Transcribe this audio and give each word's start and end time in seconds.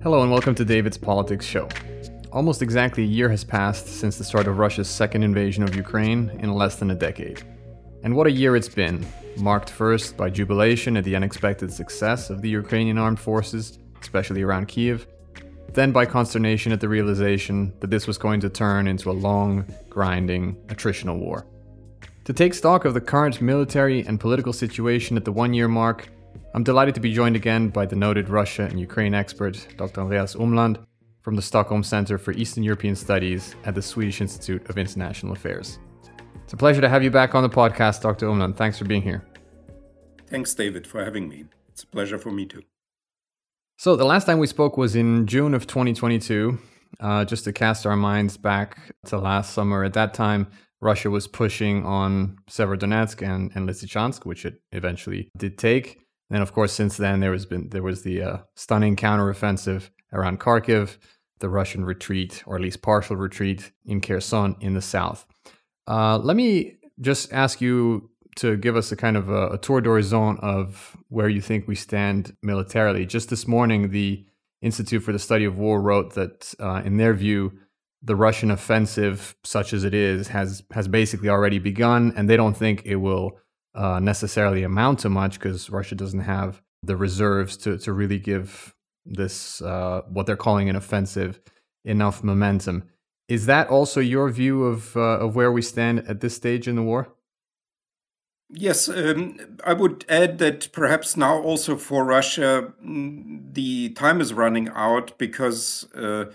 Hello 0.00 0.22
and 0.22 0.30
welcome 0.30 0.54
to 0.54 0.64
David's 0.64 0.96
Politics 0.96 1.44
Show. 1.44 1.68
Almost 2.32 2.62
exactly 2.62 3.02
a 3.02 3.06
year 3.06 3.28
has 3.28 3.44
passed 3.44 3.86
since 3.86 4.16
the 4.16 4.24
start 4.24 4.46
of 4.46 4.58
Russia's 4.58 4.88
second 4.88 5.22
invasion 5.22 5.62
of 5.62 5.74
Ukraine 5.74 6.30
in 6.40 6.52
less 6.52 6.76
than 6.76 6.90
a 6.90 6.94
decade. 6.94 7.42
And 8.02 8.14
what 8.14 8.26
a 8.26 8.30
year 8.30 8.54
it's 8.54 8.68
been, 8.68 9.06
marked 9.36 9.70
first 9.70 10.16
by 10.16 10.30
jubilation 10.30 10.96
at 10.96 11.04
the 11.04 11.16
unexpected 11.16 11.72
success 11.72 12.30
of 12.30 12.42
the 12.42 12.48
Ukrainian 12.48 12.96
armed 12.96 13.20
forces, 13.20 13.78
especially 14.00 14.42
around 14.42 14.68
Kiev, 14.68 15.06
then 15.78 15.92
by 15.92 16.04
consternation 16.04 16.72
at 16.72 16.80
the 16.80 16.88
realization 16.88 17.72
that 17.80 17.90
this 17.90 18.06
was 18.06 18.18
going 18.18 18.40
to 18.40 18.48
turn 18.48 18.88
into 18.88 19.10
a 19.10 19.12
long, 19.12 19.64
grinding, 19.88 20.56
attritional 20.66 21.18
war. 21.18 21.46
To 22.24 22.32
take 22.32 22.52
stock 22.52 22.84
of 22.84 22.94
the 22.94 23.00
current 23.00 23.40
military 23.40 24.04
and 24.06 24.18
political 24.18 24.52
situation 24.52 25.16
at 25.16 25.24
the 25.24 25.32
one 25.32 25.54
year 25.54 25.68
mark, 25.68 26.08
I'm 26.52 26.64
delighted 26.64 26.94
to 26.96 27.00
be 27.00 27.12
joined 27.12 27.36
again 27.36 27.68
by 27.68 27.86
the 27.86 27.96
noted 27.96 28.28
Russia 28.28 28.64
and 28.64 28.80
Ukraine 28.80 29.14
expert, 29.14 29.66
Dr. 29.76 30.00
Andreas 30.00 30.34
Umland, 30.34 30.84
from 31.22 31.36
the 31.36 31.42
Stockholm 31.42 31.82
Center 31.84 32.18
for 32.18 32.32
Eastern 32.32 32.64
European 32.64 32.96
Studies 32.96 33.54
at 33.64 33.74
the 33.74 33.82
Swedish 33.82 34.20
Institute 34.20 34.68
of 34.68 34.78
International 34.78 35.32
Affairs. 35.32 35.78
It's 36.42 36.54
a 36.54 36.56
pleasure 36.56 36.80
to 36.80 36.88
have 36.88 37.04
you 37.04 37.10
back 37.10 37.34
on 37.34 37.42
the 37.42 37.48
podcast, 37.48 38.02
Dr. 38.02 38.26
Umland. 38.26 38.56
Thanks 38.56 38.78
for 38.78 38.84
being 38.84 39.02
here. 39.02 39.24
Thanks, 40.26 40.54
David, 40.54 40.86
for 40.86 41.04
having 41.04 41.28
me. 41.28 41.44
It's 41.68 41.84
a 41.84 41.86
pleasure 41.86 42.18
for 42.18 42.30
me 42.30 42.46
too. 42.46 42.62
So, 43.80 43.94
the 43.94 44.04
last 44.04 44.24
time 44.24 44.40
we 44.40 44.48
spoke 44.48 44.76
was 44.76 44.96
in 44.96 45.28
June 45.28 45.54
of 45.54 45.68
2022. 45.68 46.58
Uh, 46.98 47.24
just 47.24 47.44
to 47.44 47.52
cast 47.52 47.86
our 47.86 47.94
minds 47.94 48.36
back 48.36 48.76
to 49.06 49.18
last 49.18 49.52
summer, 49.52 49.84
at 49.84 49.92
that 49.92 50.14
time, 50.14 50.48
Russia 50.80 51.10
was 51.10 51.28
pushing 51.28 51.86
on 51.86 52.38
Severodonetsk 52.50 53.22
and, 53.22 53.52
and 53.54 53.68
Lysychansk, 53.68 54.26
which 54.26 54.44
it 54.44 54.60
eventually 54.72 55.30
did 55.38 55.58
take. 55.58 56.00
And 56.28 56.42
of 56.42 56.52
course, 56.52 56.72
since 56.72 56.96
then 56.96 57.20
there 57.20 57.30
was 57.30 57.46
been 57.46 57.68
there 57.68 57.84
was 57.84 58.02
the 58.02 58.20
uh, 58.20 58.36
stunning 58.56 58.96
counteroffensive 58.96 59.90
around 60.12 60.40
Kharkiv, 60.40 60.96
the 61.38 61.48
Russian 61.48 61.84
retreat, 61.84 62.42
or 62.46 62.56
at 62.56 62.62
least 62.62 62.82
partial 62.82 63.14
retreat 63.14 63.70
in 63.86 64.00
Kherson 64.00 64.56
in 64.60 64.74
the 64.74 64.82
south. 64.82 65.24
Uh, 65.86 66.18
let 66.18 66.36
me 66.36 66.78
just 67.00 67.32
ask 67.32 67.60
you 67.60 68.10
to 68.38 68.56
give 68.56 68.76
us 68.76 68.92
a 68.92 68.96
kind 68.96 69.16
of 69.16 69.28
a, 69.28 69.48
a 69.50 69.58
tour 69.58 69.80
d'horizon 69.80 70.38
of 70.40 70.96
where 71.08 71.28
you 71.28 71.40
think 71.40 71.66
we 71.66 71.74
stand 71.74 72.36
militarily. 72.42 73.04
Just 73.04 73.30
this 73.30 73.46
morning, 73.46 73.90
the 73.90 74.24
Institute 74.62 75.02
for 75.02 75.12
the 75.12 75.18
Study 75.18 75.44
of 75.44 75.58
War 75.58 75.80
wrote 75.80 76.14
that, 76.14 76.54
uh, 76.58 76.82
in 76.84 76.96
their 76.96 77.14
view, 77.14 77.52
the 78.02 78.16
Russian 78.16 78.50
offensive, 78.50 79.36
such 79.44 79.72
as 79.72 79.84
it 79.84 79.92
is, 79.92 80.28
has 80.28 80.62
has 80.72 80.86
basically 80.86 81.28
already 81.28 81.58
begun, 81.58 82.12
and 82.16 82.28
they 82.28 82.36
don't 82.36 82.56
think 82.56 82.82
it 82.84 82.96
will 82.96 83.38
uh, 83.74 83.98
necessarily 83.98 84.62
amount 84.62 85.00
to 85.00 85.08
much 85.08 85.38
because 85.38 85.68
Russia 85.70 85.94
doesn't 85.94 86.20
have 86.20 86.62
the 86.82 86.96
reserves 86.96 87.56
to 87.56 87.76
to 87.78 87.92
really 87.92 88.18
give 88.18 88.74
this 89.04 89.60
uh, 89.62 90.02
what 90.08 90.26
they're 90.26 90.36
calling 90.36 90.68
an 90.68 90.76
offensive 90.76 91.40
enough 91.84 92.22
momentum. 92.22 92.84
Is 93.28 93.46
that 93.46 93.68
also 93.68 94.00
your 94.00 94.30
view 94.30 94.64
of 94.64 94.96
uh, 94.96 95.18
of 95.18 95.34
where 95.34 95.50
we 95.50 95.62
stand 95.62 96.08
at 96.08 96.20
this 96.20 96.36
stage 96.36 96.68
in 96.68 96.76
the 96.76 96.82
war? 96.82 97.12
Yes, 98.50 98.88
um, 98.88 99.36
I 99.64 99.74
would 99.74 100.06
add 100.08 100.38
that 100.38 100.72
perhaps 100.72 101.16
now 101.16 101.38
also 101.42 101.76
for 101.76 102.04
Russia, 102.04 102.72
mm, 102.82 103.52
the 103.52 103.90
time 103.90 104.20
is 104.22 104.32
running 104.32 104.70
out 104.70 105.18
because 105.18 105.86
uh, 105.94 106.26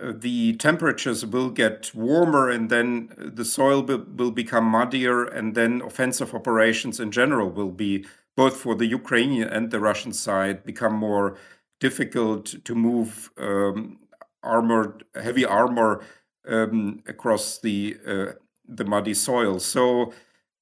uh, 0.00 0.12
the 0.16 0.54
temperatures 0.56 1.24
will 1.26 1.50
get 1.50 1.94
warmer 1.94 2.50
and 2.50 2.70
then 2.70 3.10
the 3.16 3.44
soil 3.44 3.82
will 3.82 4.32
become 4.32 4.64
muddier 4.64 5.24
and 5.24 5.54
then 5.54 5.82
offensive 5.82 6.34
operations 6.34 7.00
in 7.00 7.12
general 7.12 7.50
will 7.50 7.70
be 7.72 8.04
both 8.36 8.56
for 8.56 8.74
the 8.74 8.86
Ukrainian 8.86 9.48
and 9.48 9.70
the 9.70 9.80
Russian 9.80 10.12
side 10.12 10.64
become 10.64 10.94
more 10.94 11.36
difficult 11.80 12.64
to 12.64 12.74
move 12.74 13.30
um, 13.38 13.98
armored 14.42 15.04
heavy 15.14 15.44
armor 15.44 16.02
um, 16.48 17.00
across 17.06 17.58
the 17.58 17.96
uh, 18.06 18.32
the 18.68 18.84
muddy 18.84 19.14
soil. 19.14 19.60
So 19.60 20.12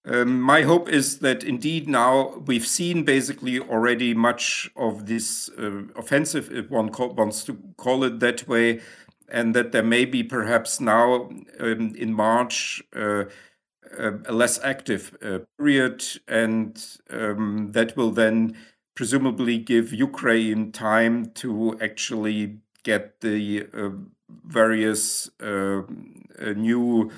um, 0.04 0.40
my 0.40 0.62
hope 0.62 0.88
is 0.88 1.20
that 1.20 1.44
indeed 1.44 1.88
now 1.88 2.36
we've 2.46 2.66
seen 2.66 3.04
basically 3.04 3.60
already 3.60 4.14
much 4.14 4.70
of 4.76 5.06
this 5.06 5.48
uh, 5.58 5.82
offensive, 5.96 6.50
if 6.52 6.70
one 6.70 6.88
wants 6.88 7.44
to 7.44 7.58
call 7.76 8.02
it 8.02 8.18
that 8.20 8.48
way, 8.48 8.80
and 9.28 9.54
that 9.54 9.72
there 9.72 9.82
may 9.82 10.04
be 10.04 10.22
perhaps 10.22 10.80
now 10.80 11.30
um, 11.60 11.94
in 11.96 12.12
March 12.12 12.82
uh, 12.96 13.24
uh, 13.98 14.12
a 14.26 14.32
less 14.32 14.58
active 14.62 15.16
uh, 15.22 15.38
period, 15.58 16.04
and 16.26 16.84
um, 17.10 17.70
that 17.72 17.96
will 17.96 18.10
then 18.10 18.56
presumably 18.94 19.58
give 19.58 19.92
Ukraine 19.92 20.72
time 20.72 21.30
to 21.34 21.78
actually 21.80 22.58
get 22.82 23.20
the 23.20 23.66
uh, 23.72 23.90
various 24.44 25.30
uh, 25.40 25.82
new 26.56 27.10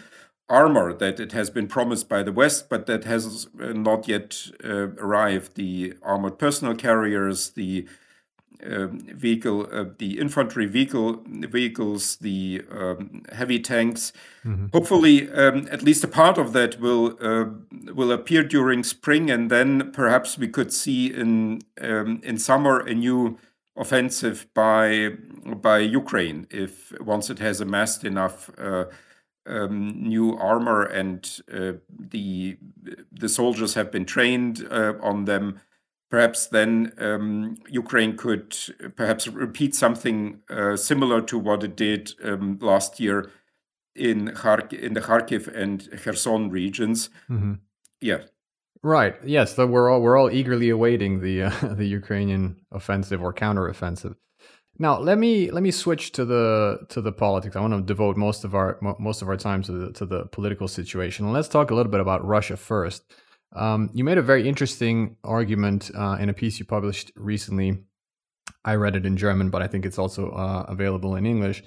armor 0.49 0.93
that 0.93 1.19
it 1.19 1.33
has 1.33 1.51
been 1.51 1.67
promised 1.67 2.09
by 2.09 2.23
the 2.23 2.33
West, 2.33 2.69
but 2.69 2.87
that 2.87 3.05
has 3.05 3.49
not 3.59 4.07
yet 4.09 4.47
arrived. 4.63 5.55
The 5.57 5.95
armored 6.03 6.39
personnel 6.39 6.75
carriers, 6.75 7.51
the 7.51 7.87
um, 8.65 9.01
vehicle, 9.01 9.69
uh, 9.71 9.85
the 9.99 10.19
infantry 10.19 10.67
vehicle 10.67 11.23
vehicles, 11.27 12.17
the 12.17 12.63
um, 12.71 13.23
heavy 13.33 13.61
tanks. 13.61 14.13
Mm-hmm. 14.45 14.67
Hopefully, 14.73 15.31
um, 15.33 15.69
at 15.71 15.83
least 15.83 16.05
a 16.05 16.09
part 16.09 16.39
of 16.39 16.53
that 16.55 16.81
will 16.81 17.17
uh, 17.21 17.47
will 17.93 18.11
appear 18.11 18.43
during 18.43 18.83
spring, 18.83 19.31
and 19.31 19.51
then 19.51 19.93
perhaps 19.93 20.39
we 20.39 20.49
could 20.49 20.73
see 20.73 21.13
in 21.13 21.63
um, 21.81 22.21
in 22.25 22.39
summer 22.39 22.81
a 22.81 22.95
new 22.95 23.39
offensive 23.77 24.47
by 24.55 25.11
by 25.45 25.79
Ukraine 25.79 26.47
if 26.51 26.93
once 27.01 27.29
it 27.31 27.41
has 27.41 27.61
amassed 27.61 28.05
enough. 28.05 28.51
Uh, 28.59 28.85
um, 29.47 30.09
new 30.09 30.37
armor 30.37 30.83
and 30.83 31.41
uh, 31.53 31.73
the 31.89 32.57
the 33.13 33.29
soldiers 33.29 33.75
have 33.75 33.91
been 33.91 34.05
trained 34.05 34.67
uh, 34.71 34.95
on 35.03 35.25
them 35.25 35.61
perhaps 36.15 36.47
then 36.47 36.93
um, 36.99 37.57
Ukraine 37.69 38.17
could 38.17 38.57
perhaps 38.95 39.27
repeat 39.27 39.75
something 39.75 40.41
uh, 40.49 40.77
similar 40.77 41.21
to 41.23 41.37
what 41.39 41.65
it 41.65 41.77
did 41.77 42.13
um, 42.23 42.59
last 42.61 43.01
year 43.01 43.31
in 43.97 44.29
Khark- 44.29 44.73
in 44.73 44.95
the 44.95 45.01
Kharkiv 45.01 45.49
and 45.49 45.89
Kherson 46.03 46.51
regions. 46.51 47.11
Mm-hmm. 47.29 47.55
Yeah. 48.01 48.21
Right. 48.83 49.17
Yes. 49.25 49.57
So 49.57 49.67
we're 49.67 49.91
all 49.91 50.01
we're 50.03 50.17
all 50.17 50.31
eagerly 50.31 50.71
awaiting 50.71 51.21
the 51.21 51.45
uh, 51.45 51.51
the 51.81 51.87
Ukrainian 51.87 52.61
offensive 52.71 53.21
or 53.21 53.33
counteroffensive. 53.33 54.15
Now 54.79 54.99
let 54.99 55.19
me 55.19 55.51
let 55.51 55.63
me 55.63 55.71
switch 55.71 56.13
to 56.13 56.25
the 56.25 56.81
to 56.89 57.01
the 57.01 57.13
politics. 57.13 57.55
I 57.55 57.61
want 57.61 57.75
to 57.75 57.83
devote 57.83 58.17
most 58.17 58.45
of 58.45 58.55
our 58.55 58.79
most 58.99 59.23
of 59.23 59.29
our 59.29 59.37
time 59.37 59.63
to 59.63 59.73
the 59.73 59.93
to 59.93 60.07
the 60.07 60.27
political 60.27 60.67
situation. 60.67 61.33
Let's 61.33 61.49
talk 61.49 61.71
a 61.71 61.75
little 61.75 61.93
bit 61.93 62.01
about 62.01 62.27
Russia 62.27 62.57
first. 62.57 63.05
Um, 63.55 63.91
you 63.95 64.03
made 64.03 64.19
a 64.19 64.23
very 64.23 64.49
interesting 64.49 65.17
argument 65.23 65.91
uh, 65.97 66.17
in 66.21 66.29
a 66.29 66.35
piece 66.35 66.59
you 66.59 66.65
published 66.65 67.13
recently. 67.15 67.85
I 68.65 68.75
read 68.75 68.97
it 68.97 69.07
in 69.07 69.17
German, 69.17 69.51
but 69.51 69.63
I 69.63 69.69
think 69.69 69.87
it's 69.87 69.99
also 69.99 70.31
uh, 70.31 70.65
available 70.67 71.15
in 71.15 71.25
English, 71.25 71.63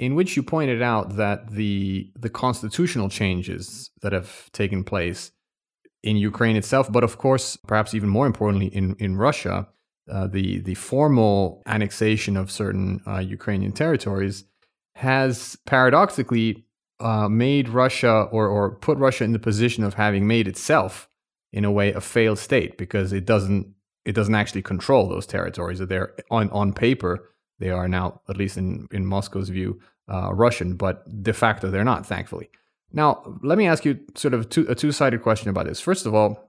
in 0.00 0.16
which 0.16 0.36
you 0.36 0.42
pointed 0.42 0.82
out 0.82 1.16
that 1.16 1.52
the 1.52 2.10
the 2.18 2.30
constitutional 2.30 3.08
changes 3.08 3.90
that 4.02 4.12
have 4.12 4.50
taken 4.50 4.82
place 4.82 5.30
in 6.02 6.16
Ukraine 6.16 6.56
itself, 6.56 6.90
but 6.90 7.04
of 7.04 7.18
course, 7.18 7.56
perhaps 7.56 7.94
even 7.94 8.08
more 8.08 8.26
importantly, 8.26 8.66
in 8.66 8.96
in 8.98 9.16
Russia, 9.16 9.68
uh, 10.10 10.26
the 10.26 10.60
the 10.60 10.74
formal 10.74 11.62
annexation 11.66 12.36
of 12.36 12.50
certain 12.50 13.00
uh, 13.06 13.18
Ukrainian 13.18 13.72
territories 13.72 14.44
has 14.94 15.56
paradoxically 15.66 16.64
uh, 17.00 17.28
made 17.28 17.68
Russia 17.68 18.28
or 18.32 18.48
or 18.48 18.76
put 18.76 18.98
Russia 18.98 19.24
in 19.24 19.32
the 19.32 19.38
position 19.38 19.84
of 19.84 19.94
having 19.94 20.26
made 20.26 20.48
itself 20.48 21.08
in 21.52 21.64
a 21.64 21.70
way 21.70 21.92
a 21.92 22.00
failed 22.00 22.38
state 22.38 22.76
because 22.76 23.12
it 23.12 23.24
doesn't 23.24 23.74
it 24.04 24.14
doesn't 24.14 24.34
actually 24.34 24.62
control 24.62 25.08
those 25.08 25.26
territories. 25.26 25.78
that 25.78 25.88
They're 25.88 26.14
on 26.30 26.50
on 26.50 26.72
paper 26.72 27.30
they 27.58 27.70
are 27.70 27.88
now 27.88 28.20
at 28.28 28.36
least 28.36 28.56
in 28.56 28.88
in 28.90 29.06
Moscow's 29.06 29.48
view 29.48 29.80
uh, 30.08 30.32
Russian, 30.32 30.74
but 30.74 31.22
de 31.22 31.32
facto 31.32 31.70
they're 31.70 31.84
not. 31.84 32.06
Thankfully. 32.06 32.50
Now 32.92 33.38
let 33.42 33.58
me 33.58 33.66
ask 33.66 33.84
you 33.84 34.00
sort 34.14 34.34
of 34.34 34.48
two, 34.48 34.66
a 34.68 34.74
two 34.74 34.92
sided 34.92 35.22
question 35.22 35.50
about 35.50 35.66
this. 35.66 35.80
First 35.80 36.06
of 36.06 36.14
all, 36.14 36.47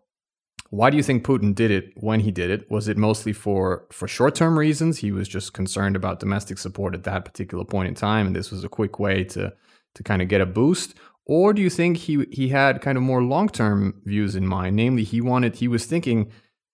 why 0.69 0.89
do 0.89 0.98
you 0.98 1.04
think 1.04 1.25
Putin 1.25 1.56
did 1.56 1.71
it 1.71 1.94
when 1.95 2.19
he 2.19 2.31
did 2.31 2.50
it? 2.51 2.69
Was 2.69 2.88
it 2.88 2.98
mostly 2.98 3.33
for 3.33 3.88
for 3.92 4.07
short 4.07 4.36
term 4.36 4.57
reasons? 4.57 5.00
He 5.00 5.12
was 5.12 5.27
just 5.27 5.54
concerned 5.54 5.95
about 5.95 6.19
domestic 6.19 6.57
support 6.57 6.94
at 6.94 7.04
that 7.04 7.25
particular 7.25 7.66
point 7.66 7.88
in 7.88 7.95
time, 7.95 8.27
and 8.27 8.36
this 8.36 8.51
was 8.51 8.63
a 8.63 8.69
quick 8.69 9.00
way 9.00 9.24
to 9.25 9.54
to 9.95 10.04
kind 10.04 10.21
of 10.21 10.27
get 10.27 10.42
a 10.42 10.45
boost, 10.45 10.95
or 11.30 11.54
do 11.54 11.62
you 11.62 11.69
think 11.69 11.98
he 11.98 12.25
he 12.31 12.50
had 12.50 12.81
kind 12.81 12.98
of 12.98 13.04
more 13.04 13.24
long-term 13.24 14.01
views 14.04 14.36
in 14.36 14.48
mind 14.48 14.75
namely 14.75 15.04
he 15.04 15.21
wanted 15.21 15.56
he 15.56 15.68
was 15.68 15.86
thinking 15.86 16.31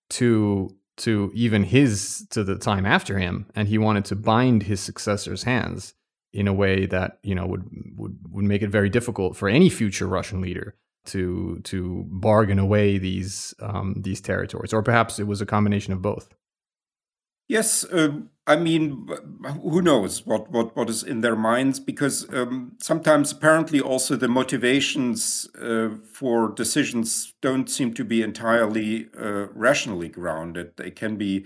to 0.09 0.69
to 0.95 1.29
even 1.35 1.63
his 1.63 2.25
to 2.29 2.43
the 2.43 2.55
time 2.55 2.85
after 2.85 3.19
him 3.19 3.45
and 3.53 3.67
he 3.67 3.77
wanted 3.77 4.05
to 4.05 4.15
bind 4.15 4.63
his 4.63 4.79
successor's 4.79 5.43
hands 5.43 5.93
in 6.31 6.47
a 6.47 6.53
way 6.53 6.85
that 6.85 7.19
you 7.21 7.35
know 7.35 7.45
would 7.45 7.69
would 7.97 8.17
would 8.29 8.45
make 8.45 8.61
it 8.61 8.69
very 8.69 8.89
difficult 8.89 9.35
for 9.35 9.49
any 9.49 9.69
future 9.69 10.07
Russian 10.07 10.39
leader 10.39 10.75
to 11.05 11.59
to 11.63 12.05
bargain 12.07 12.59
away 12.59 12.97
these 12.97 13.53
um, 13.59 13.95
these 13.97 14.21
territories, 14.21 14.73
or 14.73 14.81
perhaps 14.81 15.19
it 15.19 15.27
was 15.27 15.41
a 15.41 15.45
combination 15.45 15.93
of 15.93 16.01
both. 16.01 16.33
Yes, 17.47 17.85
um, 17.91 18.31
I 18.47 18.55
mean, 18.55 19.07
who 19.61 19.81
knows 19.81 20.25
what, 20.25 20.49
what, 20.51 20.75
what 20.75 20.89
is 20.89 21.03
in 21.03 21.21
their 21.21 21.35
minds? 21.35 21.79
Because 21.79 22.27
um, 22.33 22.73
sometimes, 22.81 23.31
apparently, 23.31 23.79
also 23.79 24.15
the 24.15 24.27
motivations 24.27 25.47
uh, 25.61 25.89
for 26.11 26.49
decisions 26.49 27.35
don't 27.41 27.69
seem 27.69 27.93
to 27.93 28.03
be 28.03 28.23
entirely 28.23 29.09
uh, 29.15 29.47
rationally 29.53 30.09
grounded. 30.09 30.75
They 30.75 30.89
can 30.89 31.17
be 31.17 31.45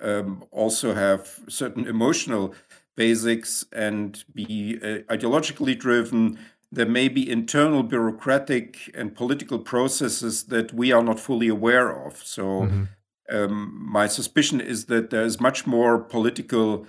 um, 0.00 0.44
also 0.52 0.94
have 0.94 1.40
certain 1.48 1.86
emotional 1.86 2.54
basics 2.94 3.64
and 3.72 4.24
be 4.32 4.78
uh, 4.80 5.12
ideologically 5.12 5.76
driven. 5.76 6.38
There 6.72 6.86
may 6.86 7.08
be 7.08 7.30
internal 7.30 7.82
bureaucratic 7.82 8.90
and 8.94 9.14
political 9.14 9.58
processes 9.58 10.44
that 10.44 10.72
we 10.72 10.90
are 10.90 11.02
not 11.02 11.20
fully 11.20 11.48
aware 11.48 11.90
of. 12.06 12.16
So. 12.24 12.42
Mm-hmm 12.42 12.84
um, 13.32 13.88
my 13.90 14.06
suspicion 14.06 14.60
is 14.60 14.86
that 14.86 15.10
there 15.10 15.24
is 15.24 15.40
much 15.40 15.66
more 15.66 15.98
political 15.98 16.86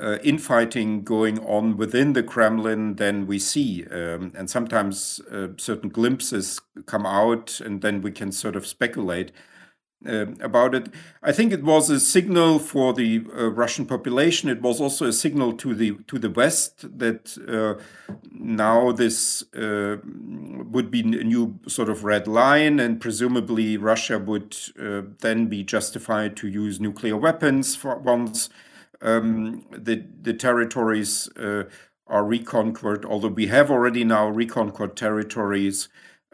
uh, 0.00 0.18
infighting 0.22 1.02
going 1.02 1.38
on 1.40 1.76
within 1.76 2.12
the 2.12 2.22
Kremlin 2.22 2.96
than 2.96 3.26
we 3.26 3.38
see. 3.38 3.84
Um, 3.86 4.32
and 4.34 4.48
sometimes 4.48 5.20
uh, 5.30 5.48
certain 5.58 5.90
glimpses 5.90 6.60
come 6.86 7.04
out, 7.04 7.60
and 7.60 7.82
then 7.82 8.00
we 8.00 8.12
can 8.12 8.32
sort 8.32 8.56
of 8.56 8.66
speculate 8.66 9.32
uh, 10.06 10.26
about 10.40 10.74
it. 10.74 10.88
I 11.22 11.32
think 11.32 11.52
it 11.52 11.62
was 11.62 11.90
a 11.90 12.00
signal 12.00 12.58
for 12.58 12.94
the 12.94 13.24
uh, 13.36 13.50
Russian 13.50 13.86
population. 13.86 14.48
It 14.48 14.62
was 14.62 14.80
also 14.80 15.06
a 15.06 15.12
signal 15.12 15.52
to 15.54 15.74
the 15.74 15.98
to 16.06 16.18
the 16.18 16.30
West 16.30 16.98
that 16.98 17.36
uh, 17.46 17.82
now 18.30 18.92
this 18.92 19.44
uh, 19.54 19.96
would 20.04 20.90
be 20.90 21.00
a 21.00 21.24
new 21.24 21.58
sort 21.68 21.88
of 21.88 22.04
red 22.04 22.26
line, 22.26 22.80
and 22.80 23.00
presumably 23.00 23.76
Russia 23.76 24.18
would 24.18 24.56
uh, 24.80 25.02
then 25.20 25.46
be 25.46 25.62
justified 25.62 26.36
to 26.36 26.48
use 26.48 26.80
nuclear 26.80 27.16
weapons 27.16 27.76
for 27.76 27.98
once 27.98 28.48
um, 29.02 29.64
the 29.70 30.04
the 30.22 30.34
territories 30.34 31.28
uh, 31.36 31.64
are 32.06 32.24
reconquered. 32.24 33.04
Although 33.04 33.28
we 33.28 33.48
have 33.48 33.70
already 33.70 34.04
now 34.04 34.28
reconquered 34.28 34.96
territories 34.96 35.88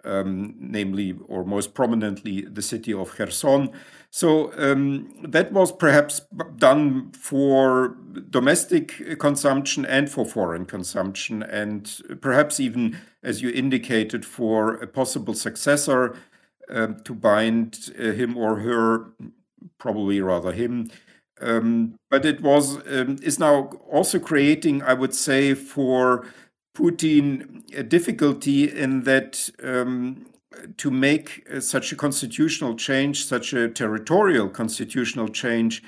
um, 0.06 0.55
namely 0.58 1.19
or 1.29 1.44
most 1.44 1.75
prominently 1.75 2.43
the 2.43 2.62
city 2.62 2.93
of 2.93 3.11
Kherson. 3.11 3.70
So 4.11 4.53
um, 4.56 5.12
that 5.23 5.53
was 5.53 5.73
perhaps 5.73 6.23
done 6.56 7.12
for 7.12 7.97
domestic 8.31 9.19
consumption 9.19 9.85
and 9.85 10.08
for 10.08 10.25
foreign 10.25 10.64
consumption, 10.64 11.43
and 11.43 12.00
perhaps 12.20 12.61
even, 12.61 12.97
as 13.23 13.43
you 13.43 13.50
indicated, 13.50 14.25
for 14.25 14.75
a 14.75 14.87
possible 14.87 15.35
successor 15.35 16.17
uh, 16.73 16.88
to 17.05 17.14
bind 17.14 17.91
uh, 17.99 18.12
him 18.12 18.37
or 18.37 18.61
her, 18.61 19.12
probably 19.79 20.20
rather 20.20 20.53
him. 20.53 20.91
Um, 21.41 21.99
but 22.11 22.25
it 22.25 22.41
was 22.41 22.79
um, 22.88 23.19
is 23.23 23.38
now 23.38 23.64
also 23.93 24.19
creating, 24.19 24.82
I 24.82 24.94
would 24.94 25.14
say, 25.14 25.53
for 25.53 26.25
Putin 26.76 27.62
a 27.75 27.82
difficulty 27.82 28.70
in 28.70 29.05
that 29.05 29.50
um, 29.62 30.26
to 30.76 30.90
make 30.90 31.46
uh, 31.52 31.61
such 31.61 31.93
a 31.93 31.96
constitutional 31.96 32.76
change, 32.76 33.25
such 33.25 33.52
a 33.52 33.69
territorial 33.69 34.49
constitutional 34.49 35.28
change 35.28 35.82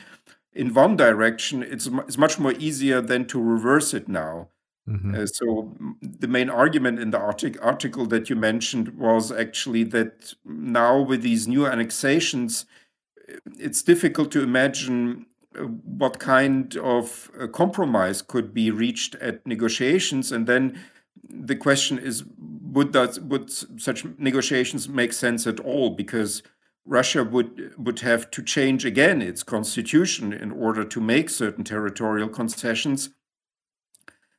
in 0.59 0.75
one 0.75 0.97
direction, 0.97 1.63
it's, 1.63 1.87
it's 1.87 2.19
much 2.19 2.39
more 2.39 2.53
easier 2.53 3.01
than 3.01 3.27
to 3.27 3.41
reverse 3.41 3.95
it 3.95 4.09
now. 4.09 4.49
Mm-hmm. 4.89 5.15
Uh, 5.15 5.27
so 5.27 5.77
the 6.01 6.27
main 6.27 6.49
argument 6.49 6.99
in 6.99 7.11
the 7.11 7.19
artic- 7.19 7.63
article 7.63 8.07
that 8.07 8.31
you 8.31 8.37
mentioned 8.37 8.99
was 8.99 9.31
actually 9.31 9.85
that 9.85 10.35
now 10.45 11.01
with 11.01 11.23
these 11.23 11.47
new 11.47 11.67
annexations, 11.67 12.67
it's 13.59 13.83
difficult 13.83 14.33
to 14.33 14.43
imagine 14.43 15.27
what 15.59 16.19
kind 16.19 16.77
of 16.77 17.31
compromise 17.53 18.23
could 18.23 18.55
be 18.55 18.71
reached 18.71 19.15
at 19.17 19.47
negotiations? 19.47 20.33
And 20.33 20.47
then 20.47 20.79
the 21.29 21.57
question 21.57 21.99
is 21.99 22.25
would 22.39 22.93
that 22.93 23.19
would 23.23 23.51
such 23.81 24.05
negotiations 24.19 24.89
make 24.89 25.13
sense 25.13 25.47
at 25.47 25.61
all? 25.61 25.91
Because 25.91 26.43
Russia 26.85 27.23
would 27.25 27.75
would 27.77 28.01
have 28.01 28.31
to 28.31 28.43
change 28.43 28.85
again 28.85 29.23
its 29.23 29.43
constitution 29.43 30.33
in 30.33 30.51
order 30.51 30.85
to 30.85 31.01
make 31.01 31.31
certain 31.31 31.65
territorial 31.65 32.29
concessions. 32.29 33.11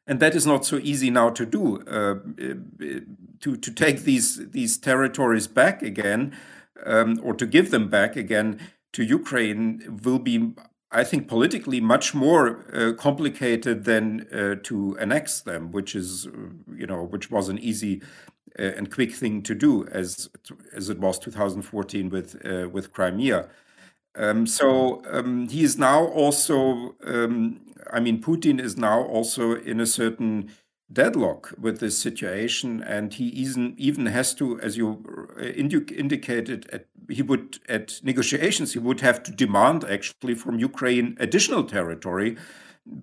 And 0.08 0.20
that 0.20 0.36
is 0.36 0.48
not 0.48 0.66
so 0.66 0.78
easy 0.78 1.12
now 1.12 1.30
to 1.30 1.46
do 1.46 1.82
uh, 1.84 2.16
to 3.42 3.58
to 3.58 3.72
take 3.72 4.02
these 4.02 4.50
these 4.50 4.78
territories 4.78 5.48
back 5.48 5.84
again 5.84 6.36
um, 6.86 7.20
or 7.24 7.34
to 7.36 7.46
give 7.46 7.70
them 7.70 7.90
back 7.90 8.16
again 8.16 8.60
to 8.94 9.04
Ukraine 9.04 10.00
will 10.04 10.20
be 10.20 10.54
I 10.92 11.04
think 11.04 11.28
politically 11.28 11.80
much 11.80 12.16
more 12.16 12.66
uh, 12.74 12.94
complicated 12.94 13.84
than 13.86 14.28
uh, 14.34 14.56
to 14.64 14.98
annex 15.00 15.42
them, 15.42 15.72
which 15.72 15.96
is, 15.96 16.28
you 16.76 16.88
know, 16.88 17.04
which 17.04 17.30
was 17.30 17.48
an 17.48 17.60
easy 17.60 18.02
uh, 18.58 18.64
and 18.76 18.92
quick 18.92 19.14
thing 19.14 19.44
to 19.44 19.54
do, 19.54 19.86
as 19.88 20.30
as 20.76 20.90
it 20.90 21.00
was 21.00 21.20
2014 21.20 22.10
with 22.10 22.44
uh, 22.46 22.70
with 22.70 22.92
Crimea. 22.92 23.50
Um, 24.16 24.48
so 24.48 25.04
um, 25.10 25.48
he 25.48 25.64
is 25.64 25.78
now 25.78 26.06
also, 26.06 26.96
um, 27.06 27.62
I 27.94 28.00
mean, 28.00 28.22
Putin 28.22 28.60
is 28.60 28.76
now 28.76 29.04
also 29.04 29.56
in 29.56 29.80
a 29.80 29.86
certain 29.86 30.52
deadlock 30.92 31.54
with 31.60 31.80
this 31.80 31.98
situation, 31.98 32.82
and 32.82 33.14
he 33.14 33.26
even 33.26 33.76
even 33.78 34.08
has 34.08 34.34
to, 34.36 34.60
as 34.60 34.76
you 34.76 35.04
uh, 35.40 35.44
indi- 35.44 35.96
indicated, 35.96 36.68
at, 36.74 36.86
he 37.10 37.22
would 37.22 37.60
at 37.68 38.00
negotiations 38.04 38.74
he 38.74 38.80
would 38.80 39.02
have 39.02 39.22
to 39.24 39.32
demand 39.32 39.84
actually 39.84 40.36
from 40.36 40.60
Ukraine 40.60 41.16
additional 41.20 41.64
territory, 41.64 42.38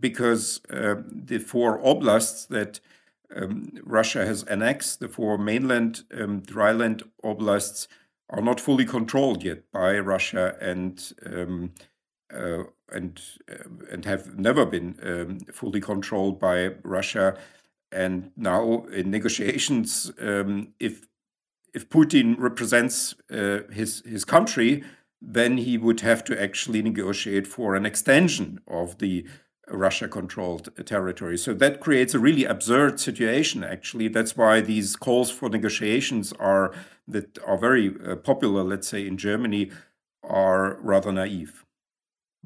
because 0.00 0.60
uh, 0.70 0.96
the 1.08 1.38
four 1.38 1.78
oblasts 1.84 2.46
that 2.48 2.80
um, 3.34 3.72
Russia 3.84 4.26
has 4.26 4.42
annexed, 4.44 5.00
the 5.00 5.08
four 5.08 5.38
mainland 5.38 6.04
um, 6.12 6.42
dryland 6.42 7.02
oblasts, 7.22 7.86
are 8.28 8.42
not 8.42 8.60
fully 8.60 8.84
controlled 8.84 9.44
yet 9.44 9.70
by 9.72 9.98
Russia 9.98 10.56
and. 10.60 11.12
Um, 11.24 11.72
uh, 12.34 12.64
and 12.92 13.20
uh, 13.48 13.68
and 13.92 14.04
have 14.04 14.36
never 14.36 14.66
been 14.66 14.96
um, 15.02 15.38
fully 15.52 15.80
controlled 15.80 16.38
by 16.40 16.68
Russia 16.82 17.36
and 17.92 18.30
now 18.36 18.84
in 18.86 19.10
negotiations, 19.10 20.12
um, 20.20 20.74
if 20.80 21.06
if 21.74 21.88
Putin 21.88 22.36
represents 22.38 23.14
uh, 23.30 23.60
his 23.70 24.02
his 24.06 24.24
country, 24.24 24.82
then 25.20 25.58
he 25.58 25.78
would 25.78 26.00
have 26.00 26.24
to 26.24 26.42
actually 26.42 26.82
negotiate 26.82 27.46
for 27.46 27.74
an 27.74 27.86
extension 27.86 28.60
of 28.66 28.98
the 28.98 29.26
Russia-controlled 29.68 30.70
territory. 30.86 31.36
So 31.36 31.52
that 31.54 31.80
creates 31.80 32.14
a 32.14 32.20
really 32.20 32.44
absurd 32.44 33.00
situation. 33.00 33.64
Actually, 33.64 34.08
that's 34.08 34.36
why 34.36 34.60
these 34.60 34.96
calls 34.96 35.30
for 35.30 35.48
negotiations 35.48 36.32
are 36.38 36.72
that 37.08 37.38
are 37.44 37.58
very 37.58 37.94
uh, 38.06 38.16
popular. 38.16 38.62
Let's 38.62 38.88
say 38.88 39.06
in 39.06 39.16
Germany, 39.16 39.70
are 40.22 40.78
rather 40.80 41.12
naive. 41.12 41.65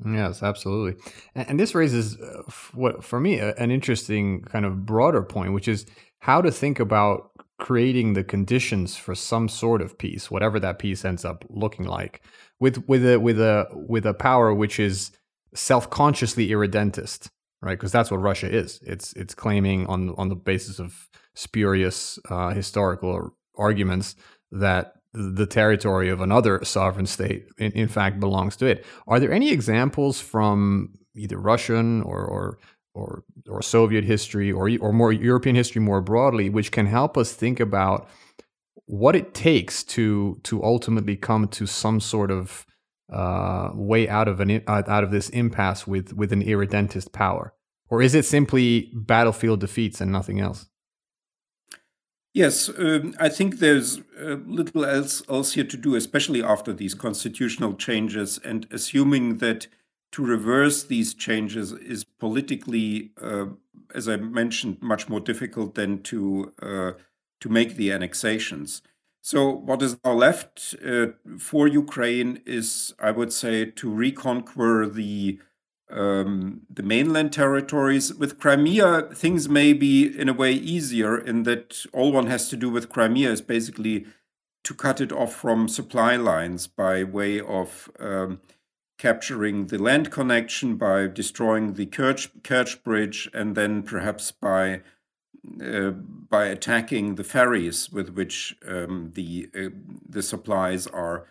Yes, 0.05 0.43
absolutely. 0.43 1.03
And, 1.35 1.61
this 1.61 1.75
raises 1.75 2.19
uh, 2.19 2.43
what 2.73 3.05
for 3.05 3.21
me 3.21 3.39
an 3.39 3.71
interesting 3.71 4.43
kind 4.43 4.65
of 4.65 4.87
broader 4.87 5.23
point, 5.23 5.53
which 5.53 5.69
is 5.69 5.87
how 6.21 6.41
to 6.41 6.51
think 6.51 6.81
about 6.81 7.31
creating 7.59 8.15
the 8.15 8.25
conditions 8.25 8.97
for 8.97 9.15
some 9.15 9.49
sort 9.49 9.83
of 9.83 9.99
peace, 9.99 10.31
whatever 10.31 10.59
that 10.61 10.79
peace 10.79 11.05
ends 11.05 11.25
up 11.25 11.45
looking 11.51 11.85
like, 11.85 12.23
with 12.59 12.89
with 12.89 13.07
a 13.07 13.21
with 13.21 13.39
a 13.39 13.67
with 13.73 14.07
a 14.07 14.15
power 14.15 14.55
which 14.55 14.81
is 14.81 15.11
self-consciously 15.55 16.51
irredentist, 16.51 17.29
right? 17.61 17.79
Because 17.79 17.93
that's 17.93 18.11
what 18.11 18.19
Russia 18.19 18.49
is. 18.49 18.81
It's 18.83 19.13
it's 19.15 19.35
claiming 19.35 19.87
on 19.87 20.15
on 20.17 20.29
the 20.29 20.35
basis 20.35 20.79
of 20.79 21.09
spurious 21.35 22.19
uh, 22.31 22.51
historical 22.51 23.35
arguments 23.57 24.15
that 24.51 24.95
the 25.13 25.47
territory 25.47 26.09
of 26.09 26.21
another 26.21 26.65
sovereign 26.65 27.07
state 27.07 27.47
in, 27.59 27.73
in 27.73 27.89
fact 27.89 28.21
belongs 28.21 28.57
to 28.57 28.67
it. 28.67 28.85
Are 29.07 29.19
there 29.19 29.33
any 29.33 29.51
examples 29.51 30.21
from 30.21 30.95
either 31.17 31.39
Russian 31.39 32.03
or, 32.03 32.25
or 32.25 32.59
or 32.95 33.25
or 33.49 33.63
Soviet 33.63 34.05
history 34.05 34.51
or 34.51 34.71
or 34.81 34.93
more 34.93 35.13
European 35.13 35.57
history 35.57 35.81
more 35.81 36.01
broadly, 36.01 36.51
which 36.51 36.73
can 36.73 36.87
help 36.87 37.17
us 37.17 37.33
think 37.33 37.61
about 37.61 38.09
what 38.87 39.15
it 39.15 39.35
takes 39.35 39.85
to 39.85 40.41
to 40.45 40.63
ultimately 40.63 41.17
come 41.17 41.49
to 41.49 41.67
some 41.67 42.01
sort 42.01 42.31
of 42.31 42.67
uh, 43.13 43.71
way 43.75 44.09
out 44.09 44.29
of 44.29 44.41
an 44.41 44.63
out 44.67 45.05
of 45.05 45.11
this 45.11 45.29
impasse 45.31 45.87
with 45.87 46.13
with 46.13 46.33
an 46.33 46.43
irredentist 46.43 47.13
power, 47.13 47.55
or 47.89 48.03
is 48.03 48.15
it 48.15 48.25
simply 48.25 48.91
battlefield 48.95 49.61
defeats 49.61 50.01
and 50.01 50.11
nothing 50.11 50.41
else? 50.41 50.67
Yes, 52.33 52.69
um, 52.79 53.15
I 53.19 53.29
think 53.29 53.59
there's 53.59 53.99
uh, 54.21 54.37
little 54.47 54.85
else 54.85 55.23
else 55.29 55.53
here 55.55 55.65
to 55.65 55.77
do, 55.77 55.97
especially 55.97 56.43
after 56.43 56.73
these 56.73 56.95
constitutional 56.95 57.75
changes, 57.75 58.39
and 58.45 58.67
assuming 58.71 59.39
that 59.39 59.67
to 60.13 60.25
reverse 60.25 60.85
these 60.85 61.13
changes 61.15 61.73
is 61.73 62.05
politically 62.05 63.11
uh, 63.21 63.47
as 63.95 64.09
I 64.09 64.17
mentioned, 64.17 64.79
much 64.81 65.09
more 65.09 65.19
difficult 65.19 65.75
than 65.75 66.03
to 66.05 66.53
uh, 66.63 66.93
to 67.41 67.49
make 67.49 67.75
the 67.77 67.91
annexations. 67.91 68.83
So 69.23 69.51
what 69.51 69.83
is 69.83 69.97
now 70.05 70.13
left 70.13 70.75
uh, 70.87 71.09
for 71.39 71.67
Ukraine 71.67 72.41
is, 72.47 72.95
I 73.01 73.11
would 73.11 73.33
say, 73.33 73.65
to 73.67 73.91
reconquer 73.91 74.87
the 74.87 75.41
um, 75.91 76.63
the 76.71 76.83
mainland 76.83 77.33
territories. 77.33 78.15
With 78.15 78.39
Crimea, 78.39 79.03
things 79.15 79.49
may 79.49 79.73
be 79.73 80.07
in 80.07 80.29
a 80.29 80.35
way 80.35 80.53
easier 80.53 81.19
in 81.19 81.45
that 81.45 81.85
all 81.93 82.13
one 82.13 82.27
has 82.27 82.49
to 82.51 82.57
do 82.57 82.71
with 82.71 82.89
Crimea 82.89 83.31
is 83.31 83.41
basically 83.41 84.07
to 84.65 84.75
cut 84.75 85.01
it 85.01 85.13
off 85.13 85.35
from 85.35 85.69
supply 85.69 86.17
lines 86.17 86.67
by 86.67 87.03
way 87.03 87.41
of 87.41 87.91
um, 87.99 88.41
capturing 88.99 89.69
the 89.69 89.79
land 89.79 90.11
connection, 90.11 90.77
by 90.77 91.07
destroying 91.07 91.75
the 91.75 91.87
Kerch, 91.87 92.29
Kerch 92.43 92.83
Bridge, 92.83 93.31
and 93.33 93.55
then 93.55 93.83
perhaps 93.83 94.31
by 94.31 94.83
uh, 95.65 95.91
by 95.91 96.45
attacking 96.47 97.15
the 97.15 97.25
ferries 97.25 97.91
with 97.91 98.11
which 98.11 98.55
um, 98.69 99.13
the 99.15 99.49
uh, 99.57 99.71
the 100.07 100.23
supplies 100.23 100.87
are 100.87 101.29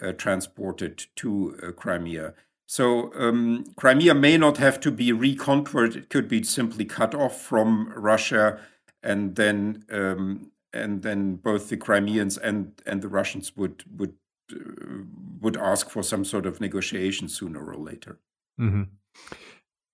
uh, 0.00 0.12
transported 0.12 1.06
to 1.16 1.58
uh, 1.60 1.72
Crimea. 1.72 2.34
So 2.68 3.10
um, 3.14 3.64
Crimea 3.76 4.14
may 4.14 4.36
not 4.36 4.58
have 4.58 4.78
to 4.80 4.90
be 4.90 5.10
reconquered; 5.10 5.96
it 5.96 6.10
could 6.10 6.28
be 6.28 6.42
simply 6.42 6.84
cut 6.84 7.14
off 7.14 7.40
from 7.40 7.90
Russia, 7.96 8.60
and 9.02 9.36
then 9.36 9.84
um, 9.90 10.50
and 10.74 11.02
then 11.02 11.36
both 11.36 11.70
the 11.70 11.78
Crimeans 11.78 12.36
and 12.36 12.78
and 12.84 13.00
the 13.00 13.08
Russians 13.08 13.56
would 13.56 13.84
would 13.96 14.12
uh, 14.52 15.04
would 15.40 15.56
ask 15.56 15.88
for 15.88 16.02
some 16.02 16.26
sort 16.26 16.44
of 16.44 16.60
negotiation 16.60 17.30
sooner 17.30 17.64
or 17.64 17.76
later. 17.76 18.18
Mm-hmm. 18.60 18.82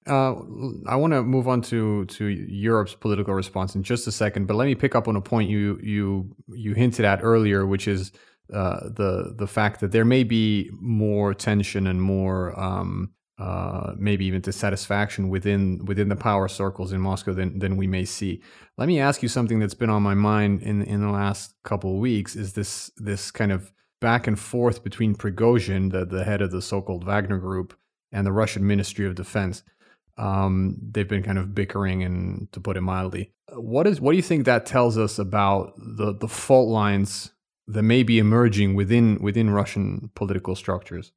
Uh, 0.07 0.35
I 0.90 0.97
want 0.97 1.12
to 1.12 1.23
move 1.23 1.47
on 1.47 1.62
to 1.62 2.07
to 2.07 2.26
Europe's 2.26 2.97
political 2.97 3.35
response 3.35 3.76
in 3.76 3.85
just 3.85 4.09
a 4.09 4.12
second, 4.12 4.47
but 4.47 4.57
let 4.57 4.66
me 4.66 4.75
pick 4.75 4.97
up 4.97 5.07
on 5.07 5.14
a 5.14 5.21
point 5.21 5.49
you 5.49 5.78
you 5.81 6.35
you 6.49 6.75
hinted 6.75 7.04
at 7.04 7.21
earlier, 7.23 7.64
which 7.64 7.87
is 7.87 8.11
uh, 8.52 8.88
the 8.88 9.34
the 9.36 9.46
fact 9.46 9.80
that 9.80 9.92
there 9.92 10.04
may 10.04 10.22
be 10.22 10.70
more 10.78 11.34
tension 11.34 11.86
and 11.86 12.02
more 12.02 12.58
um, 12.58 13.10
uh, 13.38 13.94
maybe 13.96 14.24
even 14.26 14.40
dissatisfaction 14.40 15.28
within 15.28 15.84
within 15.86 16.08
the 16.08 16.16
power 16.16 16.46
circles 16.46 16.92
in 16.92 17.00
Moscow 17.00 17.32
than 17.32 17.58
than 17.58 17.76
we 17.76 17.86
may 17.86 18.04
see. 18.04 18.42
Let 18.76 18.86
me 18.86 19.00
ask 19.00 19.22
you 19.22 19.28
something 19.28 19.58
that's 19.58 19.74
been 19.74 19.90
on 19.90 20.02
my 20.02 20.14
mind 20.14 20.62
in 20.62 20.82
in 20.82 21.00
the 21.00 21.10
last 21.10 21.54
couple 21.64 21.94
of 21.94 22.00
weeks 22.00 22.36
is 22.36 22.52
this 22.52 22.90
this 22.96 23.30
kind 23.30 23.50
of 23.50 23.72
back 24.00 24.26
and 24.26 24.38
forth 24.38 24.84
between 24.84 25.14
Prigozhin, 25.14 25.90
the 25.90 26.04
the 26.04 26.24
head 26.24 26.42
of 26.42 26.50
the 26.50 26.62
so-called 26.62 27.04
Wagner 27.04 27.38
Group, 27.38 27.76
and 28.12 28.26
the 28.26 28.32
Russian 28.32 28.66
Ministry 28.66 29.06
of 29.06 29.14
Defense. 29.14 29.62
Um, 30.16 30.76
they've 30.92 31.08
been 31.08 31.24
kind 31.24 31.38
of 31.38 31.56
bickering, 31.56 32.04
and 32.04 32.52
to 32.52 32.60
put 32.60 32.76
it 32.76 32.82
mildly, 32.82 33.32
what 33.52 33.86
is 33.88 34.00
what 34.00 34.12
do 34.12 34.16
you 34.16 34.22
think 34.22 34.44
that 34.44 34.64
tells 34.64 34.96
us 34.96 35.18
about 35.18 35.72
the 35.76 36.14
the 36.14 36.28
fault 36.28 36.68
lines 36.68 37.32
that 37.66 37.83
may 37.83 38.02
be 38.02 38.18
emerging 38.18 38.75
within 38.75 39.18
within 39.21 39.50
Russian 39.50 40.11
political 40.14 40.54
structures? 40.54 41.12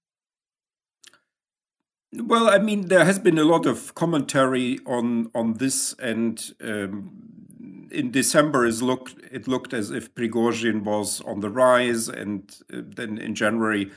Well, 2.13 2.49
I 2.49 2.57
mean, 2.59 2.87
there 2.87 3.03
has 3.03 3.19
been 3.19 3.37
a 3.37 3.43
lot 3.43 3.65
of 3.65 3.93
commentary 3.93 4.79
on 4.85 5.29
on 5.35 5.55
this, 5.55 5.93
and 5.99 6.53
um, 6.61 7.87
in 7.91 8.11
December, 8.11 8.65
is 8.65 8.81
looked 8.81 9.15
it 9.31 9.47
looked 9.47 9.73
as 9.73 9.91
if 9.91 10.13
Prigozhin 10.15 10.83
was 10.83 11.21
on 11.21 11.41
the 11.41 11.49
rise, 11.49 12.07
and 12.07 12.55
uh, 12.73 12.81
then 12.85 13.17
in 13.17 13.35
January, 13.35 13.91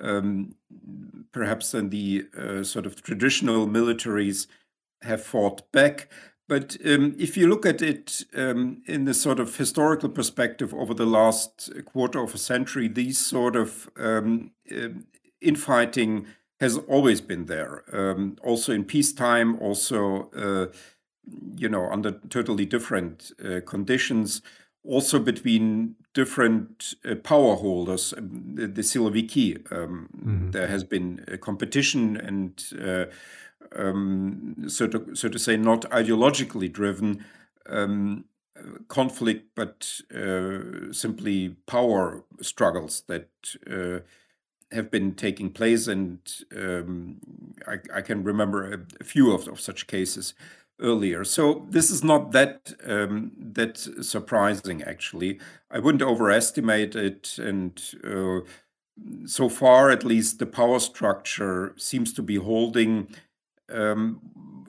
um, 0.00 0.56
perhaps 1.30 1.70
then 1.70 1.90
the 1.90 2.26
uh, 2.36 2.62
sort 2.64 2.84
of 2.84 3.00
traditional 3.02 3.68
militaries 3.68 4.48
have 5.02 5.22
fought 5.22 5.70
back. 5.72 6.08
But 6.48 6.76
um, 6.84 7.14
if 7.18 7.36
you 7.36 7.48
look 7.48 7.64
at 7.64 7.80
it 7.80 8.24
um, 8.34 8.82
in 8.86 9.04
the 9.04 9.14
sort 9.14 9.40
of 9.40 9.56
historical 9.56 10.08
perspective 10.08 10.74
over 10.74 10.92
the 10.92 11.06
last 11.06 11.70
quarter 11.84 12.20
of 12.22 12.34
a 12.34 12.38
century, 12.38 12.88
these 12.88 13.18
sort 13.18 13.56
of 13.56 13.88
um, 13.96 14.50
uh, 14.70 14.88
infighting 15.40 16.26
has 16.60 16.78
always 16.78 17.20
been 17.20 17.46
there. 17.46 17.84
Um, 17.92 18.36
also 18.42 18.72
in 18.72 18.84
peacetime, 18.84 19.58
also 19.60 20.30
uh, 20.36 20.66
you 21.56 21.68
know 21.68 21.88
under 21.90 22.12
totally 22.28 22.66
different 22.66 23.32
uh, 23.44 23.60
conditions. 23.66 24.42
Also 24.84 25.20
between 25.20 25.94
different 26.12 26.94
uh, 27.04 27.14
power 27.14 27.54
holders, 27.54 28.12
um, 28.16 28.54
the, 28.54 28.66
the 28.66 28.82
Siloviki, 28.82 29.56
um, 29.72 30.08
mm-hmm. 30.16 30.50
there 30.50 30.66
has 30.66 30.84
been 30.84 31.24
a 31.28 31.38
competition 31.38 32.16
and 32.16 32.64
uh, 32.80 33.04
um, 33.76 34.68
so 34.68 34.86
to 34.86 35.14
so 35.14 35.28
to 35.28 35.38
say 35.38 35.56
not 35.56 35.82
ideologically 35.90 36.70
driven 36.70 37.24
um, 37.68 38.24
conflict, 38.88 39.50
but 39.54 40.00
uh, 40.14 40.92
simply 40.92 41.50
power 41.66 42.24
struggles 42.40 43.02
that 43.06 43.28
uh, 43.70 44.00
have 44.74 44.90
been 44.90 45.14
taking 45.14 45.50
place, 45.50 45.86
and 45.86 46.18
um, 46.56 47.18
I, 47.66 47.78
I, 47.98 48.00
can 48.00 48.24
remember 48.24 48.72
a, 48.72 48.78
a 49.00 49.04
few 49.04 49.32
of, 49.32 49.48
of, 49.48 49.60
such 49.60 49.86
cases 49.86 50.34
earlier. 50.80 51.24
So 51.24 51.66
this 51.68 51.90
is 51.90 52.02
not 52.02 52.32
that 52.32 52.72
um, 52.84 53.32
that 53.38 53.78
surprising, 53.78 54.82
actually. 54.82 55.40
I 55.70 55.78
wouldn't 55.78 56.02
overestimate 56.02 56.96
it, 56.96 57.38
and 57.38 57.80
uh, 58.04 58.40
so 59.26 59.48
far, 59.48 59.90
at 59.90 60.04
least, 60.04 60.38
the 60.38 60.46
power 60.46 60.78
structure 60.78 61.74
seems 61.76 62.12
to 62.14 62.22
be 62.22 62.36
holding. 62.36 63.08
Um, 63.72 64.20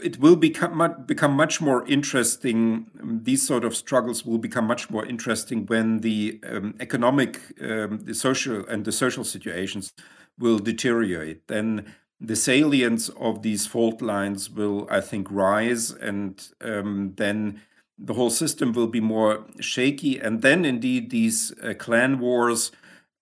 it 0.04 0.20
will 0.20 0.36
become 0.36 1.06
become 1.06 1.34
much 1.34 1.62
more 1.62 1.86
interesting. 1.88 2.88
These 3.24 3.48
sort 3.48 3.64
of 3.64 3.76
struggles 3.76 4.26
will 4.26 4.38
become 4.38 4.68
much 4.68 4.90
more 4.90 5.06
interesting 5.06 5.66
when 5.66 6.00
the 6.00 6.40
um, 6.50 6.76
economic, 6.80 7.40
um, 7.62 8.00
the 8.04 8.14
social, 8.14 8.66
and 8.68 8.86
the 8.86 8.92
social 8.92 9.24
situations 9.24 9.94
will 10.38 10.60
deteriorate. 10.60 11.48
Then 11.48 11.94
the 12.20 12.36
salience 12.36 13.10
of 13.10 13.42
these 13.42 13.66
fault 13.68 14.02
lines 14.02 14.50
will, 14.50 14.88
I 14.90 15.02
think, 15.02 15.28
rise, 15.30 15.92
and 15.92 16.46
um, 16.62 17.14
then 17.16 17.62
the 17.98 18.14
whole 18.14 18.30
system 18.30 18.74
will 18.74 18.88
be 18.88 19.02
more 19.02 19.46
shaky. 19.60 20.20
And 20.20 20.42
then, 20.42 20.66
indeed, 20.66 21.10
these 21.10 21.54
uh, 21.64 21.74
clan 21.74 22.20
wars. 22.20 22.72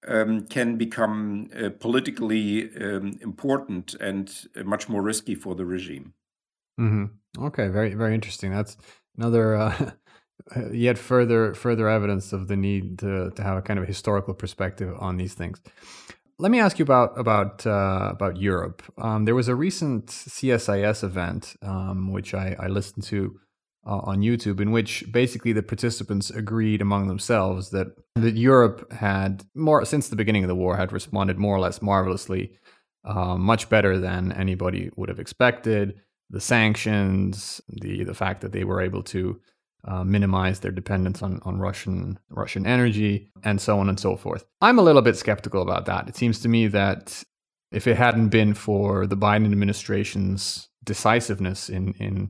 Um, 0.08 0.48
can 0.48 0.77
become 0.77 1.51
uh, 1.55 1.70
politically 1.79 2.75
um, 2.75 3.20
important 3.22 3.93
and 3.93 4.34
uh, 4.58 4.63
much 4.63 4.89
more 4.89 5.03
risky 5.03 5.36
for 5.36 5.53
the 5.53 5.63
regime. 5.63 6.15
Mm-hmm. 6.79 7.43
Okay, 7.46 7.67
very 7.67 7.93
very 7.93 8.15
interesting. 8.15 8.51
That's 8.51 8.77
another 9.15 9.55
uh, 9.55 9.91
yet 10.72 10.98
further 10.98 11.53
further 11.53 11.88
evidence 11.88 12.34
of 12.34 12.48
the 12.48 12.55
need 12.55 12.98
to 13.00 13.29
to 13.36 13.43
have 13.43 13.58
a 13.58 13.62
kind 13.62 13.79
of 13.79 13.88
historical 13.88 14.34
perspective 14.34 14.96
on 15.00 15.17
these 15.17 15.36
things. 15.36 15.62
Let 16.41 16.50
me 16.50 16.60
ask 16.60 16.79
you 16.79 16.84
about 16.84 17.20
about 17.20 17.67
uh, 17.67 18.10
about 18.12 18.38
Europe. 18.38 18.81
Um, 18.98 19.25
there 19.25 19.36
was 19.36 19.48
a 19.48 19.55
recent 19.55 20.08
CSIS 20.08 21.03
event 21.03 21.55
um, 21.62 22.12
which 22.12 22.34
I, 22.34 22.55
I, 22.58 22.67
listened 22.67 23.03
to 23.05 23.39
uh, 23.85 24.00
on 24.03 24.21
YouTube, 24.21 24.59
in 24.59 24.71
which 24.71 25.11
basically 25.11 25.53
the 25.53 25.63
participants 25.63 26.29
agreed 26.29 26.81
among 26.81 27.07
themselves 27.07 27.69
that 27.71 27.88
that 28.15 28.35
Europe 28.35 28.91
had 28.91 29.43
more 29.55 29.83
since 29.85 30.09
the 30.09 30.15
beginning 30.15 30.43
of 30.43 30.47
the 30.47 30.55
war 30.55 30.77
had 30.77 30.91
responded 30.91 31.38
more 31.38 31.55
or 31.55 31.59
less 31.59 31.81
marvelously, 31.81 32.53
uh, 33.05 33.35
much 33.38 33.69
better 33.69 33.97
than 33.97 34.31
anybody 34.33 34.91
would 34.95 35.09
have 35.09 35.19
expected 35.19 36.00
the 36.29 36.41
sanctions, 36.41 37.61
the 37.69 38.03
the 38.03 38.13
fact 38.13 38.41
that 38.41 38.51
they 38.51 38.63
were 38.63 38.81
able 38.81 39.03
to 39.03 39.39
uh, 39.85 40.03
minimize 40.03 40.59
their 40.59 40.71
dependence 40.71 41.23
on, 41.23 41.39
on 41.43 41.59
Russian 41.59 42.19
Russian 42.29 42.67
energy, 42.67 43.31
and 43.43 43.59
so 43.59 43.79
on 43.79 43.89
and 43.89 44.00
so 44.00 44.15
forth. 44.15 44.45
I'm 44.61 44.79
a 44.79 44.83
little 44.83 45.01
bit 45.01 45.17
skeptical 45.17 45.61
about 45.61 45.85
that. 45.88 46.07
It 46.07 46.15
seems 46.15 46.39
to 46.41 46.50
me 46.50 46.67
that 46.67 47.23
if 47.71 47.88
it 47.88 47.97
hadn't 47.97 48.29
been 48.29 48.53
for 48.53 49.07
the 49.07 49.17
Biden 49.17 49.51
administration's 49.51 50.69
decisiveness 50.83 51.67
in 51.69 51.93
in 51.93 52.29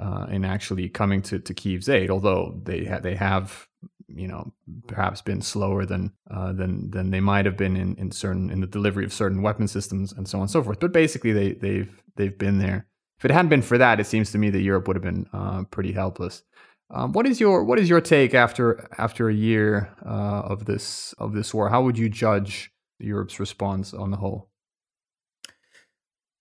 uh, 0.00 0.26
in 0.30 0.44
actually 0.44 0.88
coming 0.88 1.22
to, 1.22 1.38
to 1.38 1.54
Kiev's 1.54 1.88
aid, 1.88 2.10
although 2.10 2.60
they 2.64 2.84
ha- 2.84 3.00
they 3.00 3.14
have 3.14 3.68
you 4.08 4.26
know 4.26 4.52
perhaps 4.88 5.22
been 5.22 5.40
slower 5.40 5.84
than 5.86 6.12
uh, 6.30 6.52
than 6.52 6.90
than 6.90 7.10
they 7.10 7.20
might 7.20 7.46
have 7.46 7.56
been 7.56 7.76
in, 7.76 7.94
in 7.96 8.10
certain 8.10 8.50
in 8.50 8.60
the 8.60 8.66
delivery 8.66 9.04
of 9.04 9.12
certain 9.12 9.42
weapon 9.42 9.68
systems 9.68 10.12
and 10.12 10.26
so 10.26 10.38
on 10.38 10.42
and 10.42 10.50
so 10.50 10.62
forth. 10.62 10.80
But 10.80 10.92
basically, 10.92 11.32
they 11.32 11.52
they've 11.52 12.02
they've 12.16 12.36
been 12.36 12.58
there 12.58 12.86
if 13.20 13.26
it 13.26 13.30
hadn't 13.30 13.50
been 13.50 13.60
for 13.60 13.76
that, 13.76 14.00
it 14.00 14.06
seems 14.06 14.32
to 14.32 14.38
me 14.38 14.48
that 14.48 14.62
Europe 14.62 14.88
would 14.88 14.96
have 14.96 15.02
been 15.02 15.26
uh, 15.34 15.64
pretty 15.64 15.92
helpless. 15.92 16.42
Um, 16.90 17.12
what 17.12 17.26
is 17.26 17.38
your 17.38 17.62
what 17.64 17.78
is 17.78 17.88
your 17.88 18.00
take 18.00 18.34
after 18.34 18.88
after 18.96 19.28
a 19.28 19.34
year 19.34 19.94
uh, 20.04 20.40
of 20.40 20.64
this 20.64 21.12
of 21.18 21.34
this 21.34 21.52
war? 21.52 21.68
How 21.68 21.82
would 21.82 21.98
you 21.98 22.08
judge 22.08 22.72
Europe's 22.98 23.38
response 23.38 23.92
on 23.92 24.10
the 24.10 24.16
whole? 24.16 24.49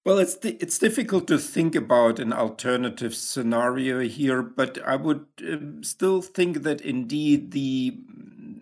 Well, 0.05 0.17
it's 0.17 0.37
it's 0.43 0.79
difficult 0.79 1.27
to 1.27 1.37
think 1.37 1.75
about 1.75 2.19
an 2.19 2.31
alternative 2.31 3.13
scenario 3.13 3.99
here, 3.99 4.41
but 4.41 4.79
I 4.85 4.95
would 4.95 5.25
um, 5.47 5.83
still 5.83 6.21
think 6.21 6.63
that 6.63 6.81
indeed 6.81 7.51
the 7.51 7.97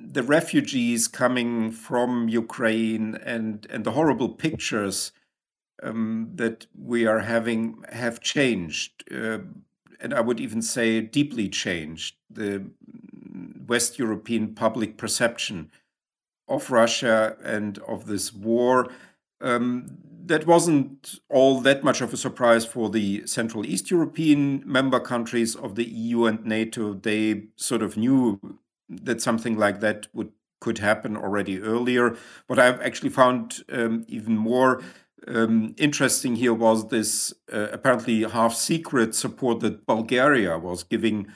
the 0.02 0.24
refugees 0.24 1.08
coming 1.08 1.72
from 1.72 2.28
Ukraine 2.28 3.16
and 3.16 3.68
and 3.70 3.86
the 3.86 3.92
horrible 3.92 4.30
pictures 4.30 5.12
um, 5.84 6.32
that 6.36 6.66
we 6.76 7.06
are 7.06 7.20
having 7.20 7.84
have 7.90 8.20
changed. 8.20 9.04
Uh, 9.12 9.40
and 10.00 10.14
I 10.14 10.22
would 10.22 10.40
even 10.40 10.62
say 10.62 11.02
deeply 11.02 11.50
changed 11.50 12.16
the 12.30 12.70
West 13.68 14.00
European 14.00 14.56
public 14.56 14.98
perception 14.98 15.72
of 16.48 16.72
Russia 16.72 17.38
and 17.44 17.78
of 17.80 18.06
this 18.06 18.34
war. 18.34 18.88
Um, 19.42 19.98
that 20.28 20.46
wasn't 20.46 21.20
all 21.30 21.62
that 21.62 21.84
much 21.84 22.02
of 22.02 22.14
a 22.14 22.18
surprise 22.18 22.66
for 22.66 22.90
the 22.90 23.26
Central 23.26 23.66
East 23.66 23.90
European 23.90 24.62
member 24.66 25.00
countries 25.00 25.56
of 25.56 25.76
the 25.76 25.86
EU 25.86 26.26
and 26.26 26.46
NATO. 26.46 26.94
They 26.94 27.44
sort 27.56 27.82
of 27.82 27.98
knew 27.98 28.40
that 28.90 29.22
something 29.22 29.58
like 29.58 29.80
that 29.82 30.08
would 30.14 30.32
could 30.60 30.80
happen 30.80 31.16
already 31.16 31.62
earlier. 31.62 32.18
What 32.48 32.58
I've 32.58 32.82
actually 32.82 33.12
found 33.12 33.64
um, 33.72 34.06
even 34.08 34.36
more 34.36 34.82
um, 35.28 35.76
interesting 35.78 36.36
here 36.36 36.54
was 36.54 36.88
this 36.88 37.32
uh, 37.54 37.68
apparently 37.72 38.24
half 38.24 38.56
secret 38.56 39.14
support 39.14 39.60
that 39.60 39.86
Bulgaria 39.86 40.58
was 40.58 40.84
giving 40.84 41.28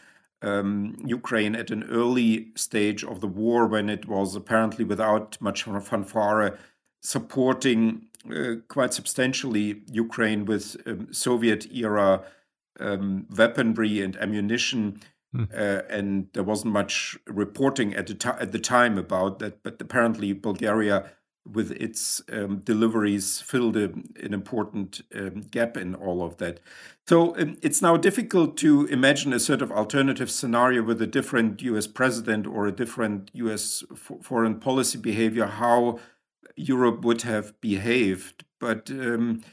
um, 0.41 0.97
Ukraine 1.05 1.55
at 1.55 1.69
an 1.69 1.83
early 1.83 2.47
stage 2.55 3.03
of 3.03 3.21
the 3.21 3.27
war 3.27 3.67
when 3.67 3.89
it 3.89 4.07
was 4.07 4.35
apparently 4.35 4.83
without 4.83 5.37
much 5.39 5.63
fanfare 5.63 6.57
supporting 7.01 8.07
uh, 8.29 8.55
quite 8.67 8.93
substantially 8.93 9.81
Ukraine 9.91 10.45
with 10.45 10.75
um, 10.85 11.13
Soviet 11.13 11.67
era 11.73 12.23
um, 12.79 13.25
weaponry 13.29 14.01
and 14.01 14.15
ammunition. 14.17 14.99
Hmm. 15.33 15.43
Uh, 15.53 15.81
and 15.89 16.27
there 16.33 16.43
wasn't 16.43 16.73
much 16.73 17.17
reporting 17.25 17.95
at 17.95 18.07
the, 18.07 18.35
at 18.39 18.51
the 18.51 18.59
time 18.59 18.97
about 18.97 19.39
that, 19.39 19.63
but 19.63 19.81
apparently 19.81 20.33
Bulgaria 20.33 21.11
with 21.45 21.71
its 21.71 22.21
um, 22.31 22.59
deliveries 22.59 23.41
filled 23.41 23.75
a, 23.75 23.85
an 24.21 24.33
important 24.33 25.01
um, 25.15 25.41
gap 25.49 25.75
in 25.75 25.95
all 25.95 26.23
of 26.23 26.37
that. 26.37 26.59
So 27.07 27.35
um, 27.37 27.57
it's 27.61 27.81
now 27.81 27.97
difficult 27.97 28.57
to 28.57 28.85
imagine 28.85 29.33
a 29.33 29.39
sort 29.39 29.61
of 29.61 29.71
alternative 29.71 30.29
scenario 30.29 30.83
with 30.83 31.01
a 31.01 31.07
different 31.07 31.61
US 31.63 31.87
president 31.87 32.45
or 32.45 32.67
a 32.67 32.71
different 32.71 33.31
US 33.33 33.83
foreign 34.21 34.59
policy 34.59 34.99
behavior, 34.99 35.47
how 35.47 35.99
Europe 36.55 37.03
would 37.03 37.23
have 37.23 37.59
behaved. 37.61 38.43
But 38.59 38.89
um, 38.91 39.43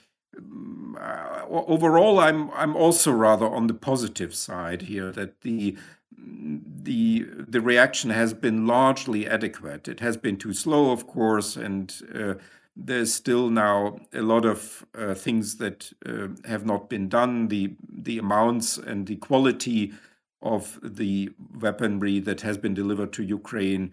uh, 0.99 1.45
overall, 1.49 2.19
I'm 2.21 2.51
I'm 2.53 2.77
also 2.77 3.13
rather 3.13 3.47
on 3.47 3.67
the 3.67 3.75
positive 3.75 4.35
side 4.35 4.83
here 4.83 5.11
that 5.13 5.41
the 5.41 5.77
the 6.17 7.27
the 7.49 7.61
reaction 7.61 8.11
has 8.11 8.35
been 8.35 8.67
largely 8.67 9.27
adequate. 9.27 9.89
It 9.89 10.01
has 10.01 10.17
been 10.17 10.37
too 10.37 10.53
slow, 10.53 10.91
of 10.91 11.07
course, 11.07 11.57
and 11.57 11.95
uh, 12.15 12.35
there's 12.77 13.13
still 13.13 13.51
now 13.51 13.99
a 14.13 14.23
lot 14.23 14.45
of 14.45 14.87
uh, 14.95 15.15
things 15.15 15.57
that 15.57 15.93
uh, 16.07 16.29
have 16.47 16.65
not 16.65 16.89
been 16.89 17.09
done. 17.09 17.49
The 17.49 17.75
the 17.89 18.19
amounts 18.19 18.79
and 18.79 19.07
the 19.07 19.17
quality 19.17 19.93
of 20.41 20.79
the 20.83 21.31
weaponry 21.61 22.21
that 22.21 22.43
has 22.43 22.57
been 22.59 22.75
delivered 22.75 23.13
to 23.15 23.25
Ukraine 23.25 23.93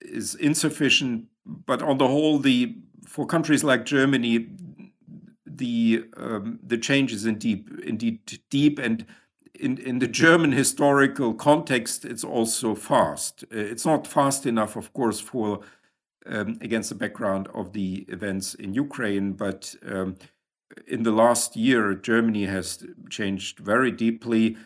is 0.00 0.34
insufficient. 0.34 1.26
But 1.48 1.82
on 1.82 1.98
the 1.98 2.06
whole, 2.06 2.38
the 2.38 2.76
for 3.06 3.26
countries 3.26 3.64
like 3.64 3.84
Germany, 3.84 4.48
the 5.46 6.04
um, 6.16 6.60
the 6.62 6.78
change 6.78 7.12
is 7.12 7.24
indeed 7.24 7.68
indeed 7.84 8.40
deep 8.50 8.78
and 8.78 9.06
in, 9.58 9.78
in 9.78 9.98
the 9.98 10.06
German 10.06 10.52
historical 10.52 11.34
context, 11.34 12.04
it's 12.04 12.24
also 12.24 12.74
fast. 12.74 13.44
Uh, 13.52 13.58
it's 13.58 13.84
not 13.84 14.06
fast 14.06 14.46
enough, 14.46 14.76
of 14.76 14.92
course, 14.92 15.20
for 15.20 15.60
um, 16.26 16.58
against 16.60 16.90
the 16.90 16.94
background 16.94 17.48
of 17.54 17.72
the 17.72 18.04
events 18.08 18.54
in 18.54 18.74
Ukraine, 18.74 19.32
but 19.32 19.74
um, 19.86 20.16
in 20.86 21.02
the 21.02 21.10
last 21.10 21.56
year, 21.56 21.94
Germany 21.94 22.44
has 22.44 22.84
changed 23.10 23.58
very 23.58 23.90
deeply, 23.90 24.56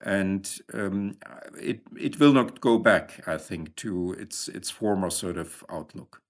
and 0.00 0.58
um, 0.72 1.16
it 1.60 1.80
it 1.98 2.18
will 2.18 2.32
not 2.32 2.60
go 2.60 2.78
back, 2.78 3.28
I 3.28 3.36
think, 3.36 3.76
to 3.76 4.12
its 4.14 4.48
its 4.48 4.70
former 4.70 5.10
sort 5.10 5.36
of 5.36 5.64
outlook. 5.68 6.22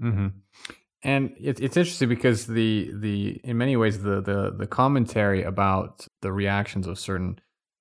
Mm-hmm. 0.00 0.28
And 1.04 1.34
it, 1.40 1.60
it's 1.60 1.76
interesting 1.76 2.08
because 2.08 2.46
the 2.46 2.92
the 2.94 3.40
in 3.42 3.58
many 3.58 3.76
ways 3.76 4.02
the 4.02 4.20
the 4.20 4.54
the 4.56 4.66
commentary 4.66 5.42
about 5.42 6.06
the 6.20 6.32
reactions 6.32 6.86
of 6.86 6.98
certain 6.98 7.40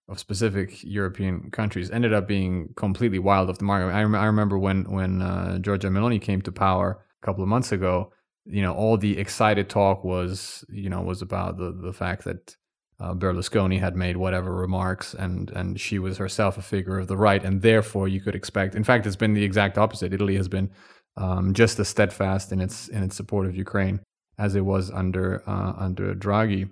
of 0.09 0.19
specific 0.19 0.83
European 0.83 1.51
countries 1.51 1.91
ended 1.91 2.13
up 2.13 2.27
being 2.27 2.73
completely 2.75 3.19
wild 3.19 3.49
off 3.49 3.59
the 3.59 3.63
mark. 3.63 3.93
I, 3.93 4.01
rem- 4.01 4.15
I 4.15 4.25
remember 4.25 4.57
when 4.57 4.83
when 4.91 5.21
uh, 5.21 5.59
Giorgia 5.61 5.89
Meloni 5.89 6.21
came 6.21 6.41
to 6.41 6.51
power 6.51 7.05
a 7.21 7.25
couple 7.25 7.43
of 7.43 7.47
months 7.49 7.71
ago. 7.71 8.11
You 8.45 8.63
know, 8.63 8.73
all 8.73 8.97
the 8.97 9.19
excited 9.19 9.69
talk 9.69 10.03
was 10.03 10.65
you 10.69 10.89
know 10.89 11.01
was 11.01 11.21
about 11.21 11.57
the 11.57 11.71
the 11.71 11.93
fact 11.93 12.23
that 12.25 12.55
uh, 12.99 13.13
Berlusconi 13.13 13.79
had 13.79 13.95
made 13.95 14.17
whatever 14.17 14.53
remarks, 14.53 15.13
and 15.13 15.49
and 15.51 15.79
she 15.79 15.97
was 15.97 16.17
herself 16.17 16.57
a 16.57 16.61
figure 16.61 16.99
of 16.99 17.07
the 17.07 17.17
right, 17.17 17.43
and 17.43 17.61
therefore 17.61 18.07
you 18.07 18.19
could 18.19 18.35
expect. 18.35 18.75
In 18.75 18.83
fact, 18.83 19.05
it's 19.07 19.15
been 19.15 19.33
the 19.33 19.43
exact 19.43 19.77
opposite. 19.77 20.13
Italy 20.13 20.35
has 20.35 20.47
been 20.47 20.71
um, 21.17 21.53
just 21.53 21.79
as 21.79 21.89
steadfast 21.89 22.51
in 22.51 22.61
its 22.61 22.87
in 22.87 23.03
its 23.03 23.15
support 23.15 23.45
of 23.45 23.55
Ukraine 23.55 23.99
as 24.37 24.55
it 24.55 24.65
was 24.65 24.91
under 24.91 25.43
uh, 25.47 25.73
under 25.77 26.13
Draghi. 26.15 26.69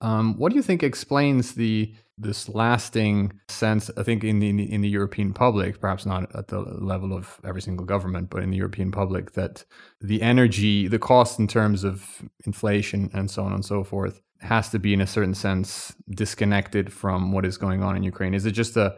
Um, 0.00 0.36
what 0.36 0.50
do 0.50 0.56
you 0.56 0.62
think 0.62 0.82
explains 0.82 1.54
the 1.54 1.94
this 2.18 2.48
lasting 2.48 3.32
sense? 3.48 3.90
I 3.96 4.02
think 4.02 4.24
in 4.24 4.38
the 4.40 4.48
in 4.50 4.80
the 4.80 4.88
European 4.88 5.32
public, 5.32 5.80
perhaps 5.80 6.04
not 6.04 6.34
at 6.34 6.48
the 6.48 6.60
level 6.60 7.12
of 7.12 7.40
every 7.44 7.62
single 7.62 7.86
government, 7.86 8.28
but 8.30 8.42
in 8.42 8.50
the 8.50 8.56
European 8.56 8.90
public, 8.90 9.32
that 9.32 9.64
the 10.00 10.20
energy, 10.20 10.88
the 10.88 10.98
cost 10.98 11.38
in 11.38 11.46
terms 11.46 11.84
of 11.84 12.22
inflation 12.44 13.10
and 13.14 13.30
so 13.30 13.44
on 13.44 13.52
and 13.52 13.64
so 13.64 13.84
forth, 13.84 14.20
has 14.40 14.68
to 14.70 14.78
be 14.78 14.92
in 14.92 15.00
a 15.00 15.06
certain 15.06 15.34
sense 15.34 15.94
disconnected 16.10 16.92
from 16.92 17.32
what 17.32 17.46
is 17.46 17.56
going 17.56 17.82
on 17.82 17.96
in 17.96 18.02
Ukraine. 18.02 18.34
Is 18.34 18.46
it 18.46 18.52
just 18.52 18.76
a 18.76 18.96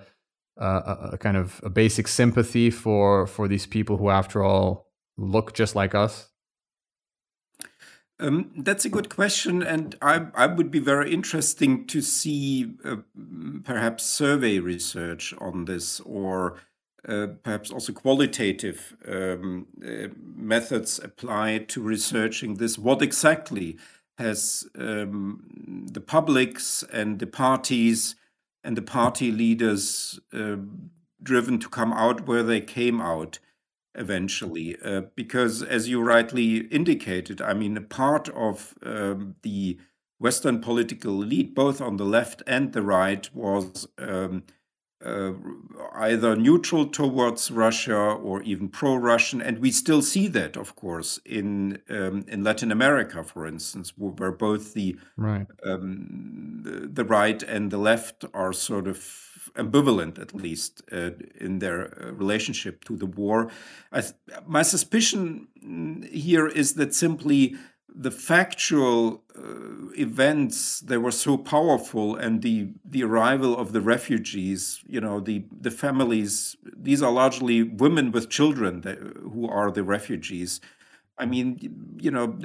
a, 0.57 1.11
a 1.13 1.19
kind 1.19 1.37
of 1.37 1.61
a 1.63 1.71
basic 1.71 2.09
sympathy 2.09 2.71
for 2.71 3.27
for 3.27 3.49
these 3.49 3.67
people 3.67 3.97
who, 3.97 4.11
after 4.11 4.43
all, 4.43 4.87
look 5.17 5.55
just 5.55 5.75
like 5.75 5.95
us? 5.95 6.31
Um, 8.19 8.51
that's 8.57 8.87
a 8.87 8.89
good 8.89 9.11
question, 9.11 9.63
and 9.63 9.95
I, 10.01 10.29
I 10.35 10.47
would 10.47 10.71
be 10.71 10.79
very 10.79 11.13
interesting 11.13 11.87
to 11.89 12.01
see 12.01 12.73
uh, 12.83 12.97
perhaps 13.63 14.05
survey 14.05 14.59
research 14.59 15.35
on 15.39 15.67
this, 15.67 16.01
or 16.01 16.57
uh, 17.07 17.27
perhaps 17.43 17.71
also 17.71 17.93
qualitative 17.93 18.97
um, 19.07 19.67
uh, 19.85 20.09
methods 20.35 20.99
applied 20.99 21.69
to 21.69 21.83
researching 21.83 22.55
this. 22.55 22.79
What 22.79 23.03
exactly 23.03 23.77
has 24.17 24.67
um, 24.79 25.43
the 25.93 26.01
publics 26.01 26.85
and 26.91 27.19
the 27.19 27.27
parties 27.27 28.17
and 28.67 28.77
the 28.77 28.83
party 28.83 29.33
leaders 29.33 30.21
uh, 30.33 30.57
driven 31.23 31.59
to 31.61 31.69
come 31.69 31.93
out 31.93 32.27
where 32.27 32.43
they 32.43 32.61
came 32.61 33.01
out? 33.01 33.39
eventually. 33.99 34.77
Uh, 34.85 35.03
because, 35.15 35.63
as 35.63 35.89
you 35.89 36.03
rightly 36.03 36.59
indicated, 36.67 37.41
I 37.41 37.55
mean, 37.55 37.77
a 37.77 37.81
part 37.81 38.29
of 38.29 38.75
um, 38.83 39.35
the 39.43 39.79
Western 40.19 40.61
political 40.61 41.23
elite, 41.23 41.55
both 41.55 41.81
on 41.81 41.97
the 41.97 42.05
left 42.05 42.43
and 42.47 42.73
the 42.73 42.83
right, 42.83 43.29
was 43.35 43.89
um, 43.99 44.45
uh, 45.07 45.33
either 45.95 46.37
neutral 46.37 46.87
towards 46.87 47.51
Russia 47.51 47.97
or 47.97 48.43
even 48.43 48.69
pro-Russian, 48.69 49.41
and 49.41 49.59
we 49.59 49.71
still 49.71 50.03
see 50.03 50.29
that, 50.29 50.57
of 50.57 50.75
course, 50.75 51.21
in 51.25 51.79
um, 51.89 52.25
in 52.29 52.43
Latin 52.43 52.73
America, 52.73 53.23
for 53.25 53.47
instance, 53.47 53.93
where 53.97 54.33
both 54.33 54.75
the, 54.75 54.97
right. 55.17 55.47
um, 55.65 56.61
the, 56.63 56.89
the 56.89 57.05
right 57.05 57.43
and 57.43 57.71
the 57.71 57.79
left 57.79 58.25
are 58.35 58.53
sort 58.53 58.87
of 58.87 58.99
ambivalent, 59.57 60.19
at 60.19 60.35
least, 60.35 60.83
uh, 60.93 61.11
in 61.41 61.59
their 61.59 61.81
uh, 61.85 62.13
relationship 62.13 62.85
to 62.85 62.97
the 62.97 63.07
war. 63.07 63.51
Th- 63.93 64.13
my 64.47 64.63
suspicion 64.63 65.49
mm, 65.65 66.09
here 66.11 66.47
is 66.47 66.75
that 66.75 66.95
simply 66.95 67.57
the 67.99 68.11
factual 68.11 69.25
uh, 69.39 69.91
events 69.97 70.81
they 70.81 70.99
were 70.99 71.11
so 71.11 71.39
powerful 71.39 72.15
and 72.15 72.43
the 72.43 72.69
the 72.85 73.03
arrival 73.03 73.57
of 73.57 73.73
the 73.73 73.81
refugees 73.81 74.85
you 74.87 75.01
know 75.01 75.19
the 75.19 75.45
the 75.51 75.71
families 75.71 76.57
these 76.77 77.03
are 77.03 77.11
largely 77.11 77.63
women 77.63 78.13
with 78.13 78.29
children 78.29 78.83
that, 78.83 78.99
who 79.33 79.49
are 79.49 79.71
the 79.71 79.83
refugees 79.83 80.61
I 81.19 81.25
mean, 81.25 81.97
you 81.99 82.11
know, 82.11 82.39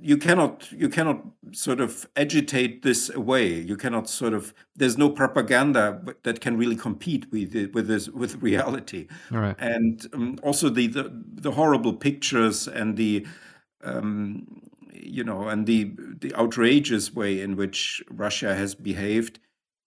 you 0.00 0.16
cannot 0.16 0.72
you 0.72 0.88
cannot 0.88 1.24
sort 1.52 1.80
of 1.80 2.08
agitate 2.16 2.82
this 2.82 3.08
away. 3.10 3.60
You 3.60 3.76
cannot 3.76 4.08
sort 4.08 4.34
of. 4.34 4.52
There's 4.74 4.98
no 4.98 5.08
propaganda 5.08 6.02
that 6.24 6.40
can 6.40 6.56
really 6.56 6.74
compete 6.74 7.30
with 7.30 7.54
with 7.72 7.86
this 7.86 8.08
with 8.08 8.42
reality. 8.42 9.06
right. 9.30 9.54
And 9.60 10.04
um, 10.12 10.38
also 10.42 10.68
the, 10.68 10.88
the, 10.88 11.12
the 11.14 11.52
horrible 11.52 11.92
pictures 11.92 12.66
and 12.66 12.96
the 12.96 13.24
um, 13.82 14.62
you 14.92 15.24
know 15.24 15.48
and 15.48 15.66
the 15.66 15.92
the 16.20 16.34
outrageous 16.34 17.14
way 17.14 17.40
in 17.40 17.56
which 17.56 18.02
Russia 18.10 18.54
has 18.54 18.74
behaved 18.74 19.40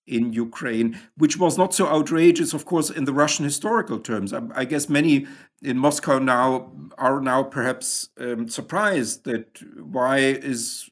in 0.05 0.33
Ukraine, 0.33 0.99
which 1.17 1.37
was 1.37 1.57
not 1.57 1.73
so 1.73 1.87
outrageous, 1.87 2.53
of 2.53 2.65
course, 2.65 2.89
in 2.89 3.05
the 3.05 3.13
Russian 3.13 3.45
historical 3.45 3.99
terms. 3.99 4.33
I, 4.33 4.41
I 4.53 4.65
guess 4.65 4.89
many 4.89 5.27
in 5.61 5.77
Moscow 5.77 6.19
now 6.19 6.71
are 6.97 7.21
now 7.21 7.43
perhaps 7.43 8.09
um, 8.19 8.49
surprised 8.49 9.23
that 9.23 9.59
why 9.81 10.17
is 10.17 10.89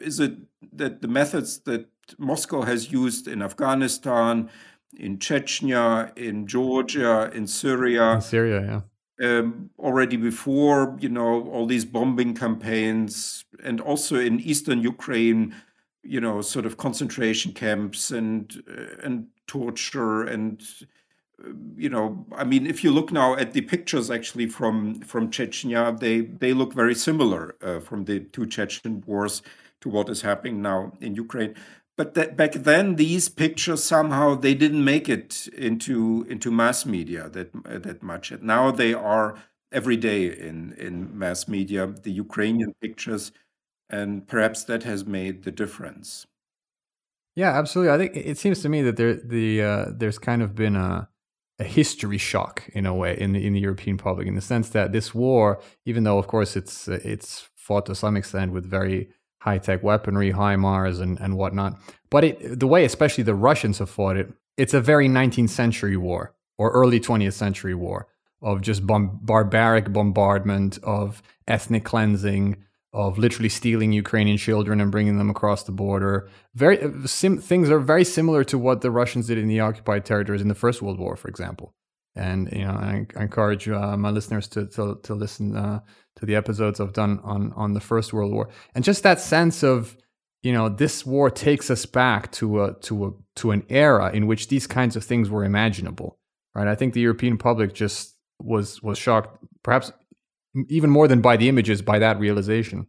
is 0.00 0.20
it 0.20 0.34
that 0.72 1.02
the 1.02 1.08
methods 1.08 1.60
that 1.60 1.88
Moscow 2.18 2.62
has 2.62 2.92
used 2.92 3.26
in 3.26 3.42
Afghanistan, 3.42 4.50
in 4.96 5.18
Chechnya, 5.18 6.16
in 6.16 6.46
Georgia, 6.46 7.30
in 7.34 7.46
Syria. 7.46 8.14
In 8.14 8.20
Syria, 8.20 8.60
yeah. 8.60 8.80
Um, 9.22 9.70
already 9.78 10.16
before, 10.16 10.96
you 10.98 11.08
know, 11.08 11.48
all 11.48 11.66
these 11.66 11.84
bombing 11.84 12.34
campaigns, 12.34 13.44
and 13.62 13.80
also 13.80 14.18
in 14.18 14.40
eastern 14.40 14.80
Ukraine, 14.80 15.54
you 16.02 16.20
know, 16.20 16.40
sort 16.40 16.66
of 16.66 16.78
concentration 16.78 17.52
camps 17.52 18.10
and 18.10 18.60
uh, 18.68 19.06
and 19.06 19.28
torture 19.46 20.24
and 20.24 20.60
uh, 21.44 21.50
you 21.76 21.88
know, 21.88 22.26
I 22.34 22.42
mean, 22.42 22.66
if 22.66 22.82
you 22.82 22.90
look 22.90 23.12
now 23.12 23.36
at 23.36 23.52
the 23.52 23.60
pictures 23.60 24.10
actually 24.10 24.48
from 24.48 25.00
from 25.00 25.30
Chechnya, 25.30 25.98
they 25.98 26.22
they 26.22 26.52
look 26.52 26.72
very 26.72 26.94
similar 26.94 27.54
uh, 27.62 27.80
from 27.80 28.04
the 28.06 28.20
two 28.20 28.46
Chechen 28.46 29.04
wars 29.06 29.42
to 29.82 29.88
what 29.88 30.08
is 30.08 30.22
happening 30.22 30.60
now 30.60 30.92
in 31.00 31.14
Ukraine 31.14 31.54
but 31.96 32.14
that 32.14 32.36
back 32.36 32.52
then 32.52 32.96
these 32.96 33.28
pictures 33.28 33.82
somehow 33.82 34.34
they 34.34 34.54
didn't 34.54 34.84
make 34.84 35.08
it 35.08 35.48
into 35.56 36.26
into 36.28 36.50
mass 36.50 36.84
media 36.84 37.28
that 37.30 37.50
that 37.64 38.02
much. 38.02 38.32
Now 38.40 38.70
they 38.70 38.94
are 38.94 39.36
every 39.72 39.96
day 39.96 40.26
in 40.26 40.72
in 40.78 41.16
mass 41.16 41.48
media 41.48 41.86
the 41.86 42.12
ukrainian 42.12 42.74
pictures 42.80 43.32
and 43.90 44.26
perhaps 44.26 44.64
that 44.64 44.82
has 44.82 45.04
made 45.04 45.44
the 45.44 45.52
difference. 45.52 46.26
Yeah 47.36 47.50
absolutely. 47.58 47.92
I 47.92 47.98
think 47.98 48.16
it 48.16 48.38
seems 48.38 48.62
to 48.62 48.68
me 48.68 48.82
that 48.82 48.96
there 48.96 49.14
the 49.14 49.62
uh, 49.62 49.84
there's 49.90 50.18
kind 50.18 50.42
of 50.42 50.54
been 50.54 50.76
a 50.76 51.08
a 51.60 51.64
history 51.64 52.18
shock 52.18 52.68
in 52.72 52.84
a 52.84 52.94
way 52.94 53.16
in 53.16 53.32
the 53.32 53.46
in 53.46 53.52
the 53.52 53.60
european 53.60 53.96
public 53.96 54.26
in 54.26 54.34
the 54.34 54.40
sense 54.40 54.70
that 54.70 54.90
this 54.90 55.14
war 55.14 55.62
even 55.84 56.02
though 56.02 56.18
of 56.18 56.26
course 56.26 56.56
it's 56.56 56.88
it's 56.88 57.48
fought 57.54 57.86
to 57.86 57.94
some 57.94 58.16
extent 58.16 58.50
with 58.50 58.66
very 58.66 59.08
high 59.44 59.58
tech 59.58 59.82
weaponry, 59.82 60.32
HIMARS, 60.32 61.00
and, 61.02 61.20
and 61.20 61.36
whatnot. 61.36 61.78
But 62.08 62.24
it, 62.24 62.60
the 62.60 62.66
way, 62.66 62.86
especially 62.86 63.24
the 63.24 63.34
Russians 63.34 63.78
have 63.78 63.90
fought 63.90 64.16
it, 64.16 64.32
it's 64.56 64.72
a 64.72 64.80
very 64.80 65.06
19th 65.06 65.50
century 65.50 65.98
war 65.98 66.34
or 66.56 66.70
early 66.70 66.98
20th 66.98 67.34
century 67.34 67.74
war 67.74 68.08
of 68.40 68.62
just 68.62 68.82
barbaric 68.86 69.92
bombardment, 69.92 70.78
of 70.82 71.22
ethnic 71.46 71.84
cleansing, 71.84 72.56
of 72.94 73.18
literally 73.18 73.50
stealing 73.50 73.92
Ukrainian 73.92 74.38
children 74.38 74.80
and 74.80 74.90
bringing 74.90 75.18
them 75.18 75.28
across 75.28 75.64
the 75.64 75.72
border. 75.72 76.30
Very 76.54 76.80
uh, 76.80 76.90
sim- 77.06 77.38
things 77.38 77.68
are 77.68 77.80
very 77.80 78.04
similar 78.04 78.44
to 78.44 78.56
what 78.56 78.80
the 78.80 78.90
Russians 78.90 79.26
did 79.26 79.36
in 79.36 79.48
the 79.48 79.60
occupied 79.60 80.06
territories 80.06 80.40
in 80.40 80.48
the 80.48 80.54
First 80.54 80.80
World 80.80 80.98
War, 80.98 81.16
for 81.16 81.28
example. 81.28 81.74
And 82.16 82.48
you 82.52 82.64
know, 82.64 82.72
I, 82.72 83.06
I 83.16 83.22
encourage 83.22 83.68
uh, 83.68 83.96
my 83.96 84.10
listeners 84.10 84.48
to 84.48 84.66
to, 84.66 85.00
to 85.02 85.14
listen 85.14 85.56
uh, 85.56 85.80
to 86.16 86.26
the 86.26 86.36
episodes 86.36 86.80
I've 86.80 86.92
done 86.92 87.20
on 87.24 87.52
on 87.54 87.72
the 87.74 87.80
First 87.80 88.12
World 88.12 88.32
War, 88.32 88.48
and 88.74 88.84
just 88.84 89.02
that 89.02 89.20
sense 89.20 89.62
of 89.62 89.96
you 90.42 90.52
know 90.52 90.68
this 90.68 91.04
war 91.04 91.30
takes 91.30 91.70
us 91.70 91.86
back 91.86 92.30
to 92.32 92.64
a 92.64 92.74
to 92.82 93.06
a 93.06 93.10
to 93.36 93.50
an 93.50 93.64
era 93.68 94.12
in 94.12 94.26
which 94.26 94.48
these 94.48 94.66
kinds 94.66 94.94
of 94.94 95.04
things 95.04 95.28
were 95.28 95.44
imaginable, 95.44 96.18
right? 96.54 96.68
I 96.68 96.76
think 96.76 96.94
the 96.94 97.00
European 97.00 97.36
public 97.36 97.74
just 97.74 98.14
was 98.40 98.82
was 98.82 98.96
shocked, 98.96 99.36
perhaps 99.62 99.90
even 100.68 100.90
more 100.90 101.08
than 101.08 101.20
by 101.20 101.36
the 101.36 101.48
images, 101.48 101.82
by 101.82 101.98
that 101.98 102.20
realization. 102.20 102.86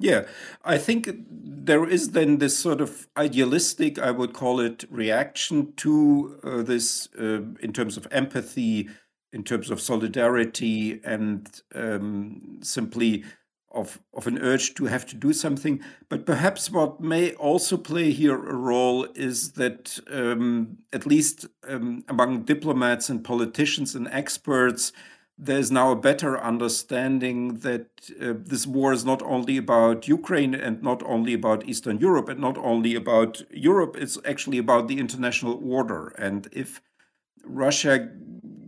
Yeah, 0.00 0.26
I 0.64 0.78
think 0.78 1.08
there 1.30 1.88
is 1.88 2.10
then 2.10 2.38
this 2.38 2.58
sort 2.58 2.80
of 2.80 3.06
idealistic, 3.16 3.98
I 3.98 4.10
would 4.10 4.32
call 4.32 4.60
it, 4.60 4.84
reaction 4.90 5.72
to 5.76 6.40
uh, 6.42 6.62
this 6.62 7.08
uh, 7.18 7.42
in 7.60 7.72
terms 7.72 7.96
of 7.96 8.06
empathy 8.10 8.88
in 9.32 9.42
terms 9.42 9.68
of 9.68 9.80
solidarity 9.80 11.00
and 11.02 11.60
um, 11.74 12.60
simply 12.62 13.24
of, 13.72 13.98
of 14.14 14.28
an 14.28 14.38
urge 14.38 14.74
to 14.74 14.84
have 14.84 15.04
to 15.06 15.16
do 15.16 15.32
something. 15.32 15.80
But 16.08 16.24
perhaps 16.24 16.70
what 16.70 17.00
may 17.00 17.32
also 17.34 17.76
play 17.76 18.12
here 18.12 18.36
a 18.36 18.54
role 18.54 19.08
is 19.16 19.52
that, 19.52 19.98
um, 20.08 20.78
at 20.92 21.04
least 21.04 21.46
um, 21.66 22.04
among 22.08 22.44
diplomats 22.44 23.08
and 23.08 23.24
politicians 23.24 23.96
and 23.96 24.06
experts, 24.08 24.92
there's 25.36 25.70
now 25.70 25.90
a 25.90 25.96
better 25.96 26.40
understanding 26.40 27.58
that 27.58 27.86
uh, 28.20 28.34
this 28.36 28.66
war 28.66 28.92
is 28.92 29.04
not 29.04 29.20
only 29.22 29.56
about 29.56 30.06
Ukraine 30.06 30.54
and 30.54 30.82
not 30.82 31.02
only 31.02 31.34
about 31.34 31.66
Eastern 31.66 31.98
Europe 31.98 32.28
and 32.28 32.40
not 32.40 32.56
only 32.58 32.94
about 32.94 33.42
Europe, 33.50 33.96
it's 33.98 34.18
actually 34.24 34.58
about 34.58 34.86
the 34.86 34.98
international 34.98 35.60
order. 35.64 36.08
And 36.18 36.48
if 36.52 36.80
Russia 37.44 38.10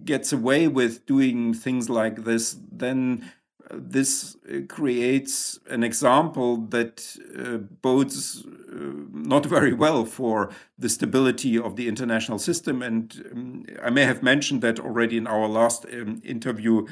gets 0.05 0.33
away 0.33 0.67
with 0.67 1.07
doing 1.07 1.55
things 1.55 1.89
like 1.89 2.25
this, 2.25 2.57
then 2.73 3.31
this 3.71 4.37
uh, 4.49 4.61
creates 4.69 5.59
an 5.69 5.83
example 5.83 6.57
that 6.69 7.17
uh, 7.39 7.59
bodes 7.83 8.45
uh, 8.45 8.77
not 9.13 9.47
very 9.47 9.73
well 9.73 10.05
for 10.05 10.51
the 10.79 10.89
stability 10.89 11.59
of 11.59 11.77
the 11.77 11.89
international 11.89 12.39
system. 12.39 12.83
And 12.83 13.25
um, 13.33 13.65
I 13.83 13.91
may 13.91 14.05
have 14.05 14.23
mentioned 14.23 14.63
that 14.63 14.79
already 14.79 15.17
in 15.17 15.27
our 15.27 15.49
last 15.49 15.87
um, 15.93 16.21
interview. 16.25 16.87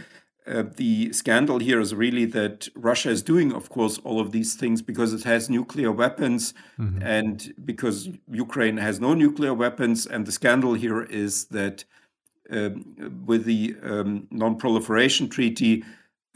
Uh, 0.46 0.64
the 0.76 1.10
scandal 1.12 1.58
here 1.58 1.80
is 1.80 1.94
really 1.94 2.26
that 2.26 2.68
Russia 2.74 3.08
is 3.08 3.22
doing, 3.22 3.50
of 3.50 3.70
course, 3.70 3.98
all 4.04 4.20
of 4.20 4.30
these 4.30 4.54
things 4.54 4.82
because 4.82 5.14
it 5.14 5.24
has 5.24 5.48
nuclear 5.48 5.90
weapons 5.90 6.52
mm-hmm. 6.78 7.02
and 7.02 7.54
because 7.64 8.10
Ukraine 8.30 8.76
has 8.76 9.00
no 9.00 9.14
nuclear 9.14 9.54
weapons. 9.54 10.06
And 10.06 10.26
the 10.26 10.32
scandal 10.32 10.74
here 10.74 11.02
is 11.02 11.46
that 11.46 11.84
um, 12.50 13.24
with 13.24 13.44
the 13.44 13.74
um, 13.82 14.28
Non 14.30 14.56
Proliferation 14.56 15.30
Treaty, 15.30 15.82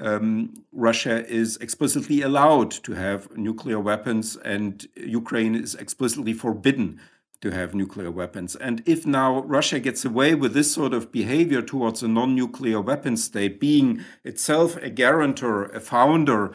um, 0.01 0.65
Russia 0.73 1.27
is 1.27 1.57
explicitly 1.59 2.23
allowed 2.23 2.71
to 2.71 2.93
have 2.93 3.37
nuclear 3.37 3.81
weapons, 3.81 4.37
and 4.37 4.87
Ukraine 4.97 5.55
is 5.55 5.75
explicitly 5.75 6.33
forbidden 6.33 7.01
to 7.41 7.51
have 7.51 7.75
nuclear 7.75 8.11
weapons. 8.11 8.57
And 8.57 8.83
if 8.85 9.07
now 9.07 9.41
Russia 9.43 9.79
gets 9.79 10.05
away 10.05 10.35
with 10.35 10.55
this 10.55 10.73
sort 10.73 10.93
of 10.93 11.13
behavior 11.13 11.63
towards 11.63 12.03
a 12.03 12.09
non 12.09 12.35
nuclear 12.35 12.81
weapon 12.81 13.17
state, 13.17 13.61
being 13.61 14.05
itself 14.25 14.77
a 14.77 14.91
guarantor, 14.91 15.67
a 15.67 15.81
founder 15.81 16.53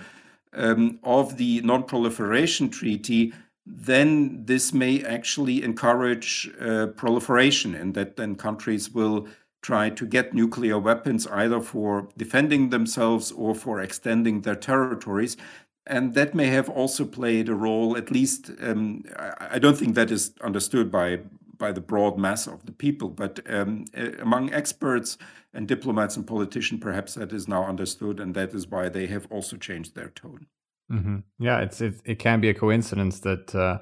um, 0.53 0.99
of 1.03 1.37
the 1.37 1.61
Non 1.61 1.83
Proliferation 1.83 2.69
Treaty, 2.69 3.33
then 3.65 4.45
this 4.45 4.73
may 4.73 5.03
actually 5.03 5.63
encourage 5.63 6.51
uh, 6.59 6.87
proliferation, 6.87 7.73
and 7.75 7.93
that 7.93 8.17
then 8.17 8.35
countries 8.35 8.91
will 8.91 9.27
try 9.63 9.89
to 9.89 10.05
get 10.05 10.33
nuclear 10.33 10.77
weapons 10.77 11.25
either 11.27 11.59
for 11.59 12.09
defending 12.17 12.69
themselves 12.69 13.31
or 13.31 13.55
for 13.55 13.81
extending 13.81 14.41
their 14.41 14.55
territories. 14.55 15.35
And 15.87 16.13
that 16.13 16.35
may 16.35 16.47
have 16.47 16.69
also 16.69 17.05
played 17.05 17.49
a 17.49 17.55
role, 17.55 17.97
at 17.97 18.11
least, 18.11 18.51
um, 18.61 19.03
I 19.39 19.59
don't 19.59 19.77
think 19.77 19.95
that 19.95 20.11
is 20.11 20.33
understood 20.41 20.91
by, 20.91 21.21
by 21.57 21.71
the 21.71 21.81
broad 21.81 22.17
mass 22.17 22.47
of 22.47 22.65
the 22.65 22.71
people, 22.71 23.09
but 23.09 23.39
um, 23.49 23.85
among 24.19 24.53
experts 24.53 25.17
and 25.53 25.67
diplomats 25.67 26.15
and 26.15 26.27
politicians, 26.27 26.81
perhaps 26.81 27.15
that 27.15 27.33
is 27.33 27.47
now 27.47 27.65
understood, 27.65 28.19
and 28.19 28.33
that 28.35 28.53
is 28.53 28.67
why 28.67 28.89
they 28.89 29.07
have 29.07 29.27
also 29.29 29.57
changed 29.57 29.95
their 29.95 30.09
tone. 30.09 30.47
Mm-hmm. 30.91 31.17
Yeah, 31.39 31.59
it's 31.59 31.81
it, 31.81 31.95
it 32.05 32.19
can 32.19 32.39
be 32.39 32.49
a 32.49 32.53
coincidence 32.53 33.19
that 33.21 33.55
uh, 33.55 33.79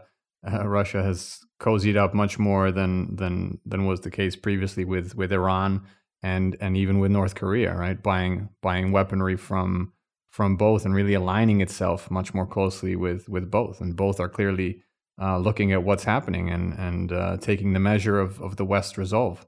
uh, 0.49 0.67
Russia 0.67 1.03
has 1.03 1.39
cozied 1.59 1.97
up 1.97 2.13
much 2.13 2.39
more 2.39 2.71
than 2.71 3.15
than 3.15 3.59
than 3.65 3.85
was 3.85 4.01
the 4.01 4.11
case 4.11 4.35
previously 4.35 4.85
with 4.85 5.15
with 5.15 5.31
Iran 5.31 5.83
and 6.23 6.55
and 6.59 6.75
even 6.77 6.99
with 6.99 7.11
North 7.11 7.35
Korea, 7.35 7.75
right? 7.75 8.01
Buying 8.01 8.49
buying 8.61 8.91
weaponry 8.91 9.37
from 9.37 9.93
from 10.31 10.55
both 10.55 10.85
and 10.85 10.95
really 10.95 11.13
aligning 11.13 11.61
itself 11.61 12.09
much 12.09 12.33
more 12.33 12.47
closely 12.47 12.95
with 12.95 13.27
with 13.29 13.51
both, 13.51 13.81
and 13.81 13.95
both 13.95 14.19
are 14.19 14.29
clearly 14.29 14.81
uh, 15.21 15.37
looking 15.37 15.71
at 15.71 15.83
what's 15.83 16.05
happening 16.05 16.49
and 16.49 16.73
and 16.73 17.11
uh, 17.11 17.37
taking 17.37 17.73
the 17.73 17.79
measure 17.79 18.19
of 18.19 18.41
of 18.41 18.55
the 18.55 18.65
West 18.65 18.97
resolve. 18.97 19.45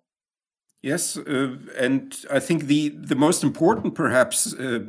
Yes, 0.82 1.16
uh, 1.16 1.56
and 1.80 2.14
I 2.30 2.40
think 2.40 2.66
the 2.66 2.90
the 2.90 3.16
most 3.16 3.44
important, 3.44 3.96
perhaps, 3.96 4.54
uh, 4.54 4.80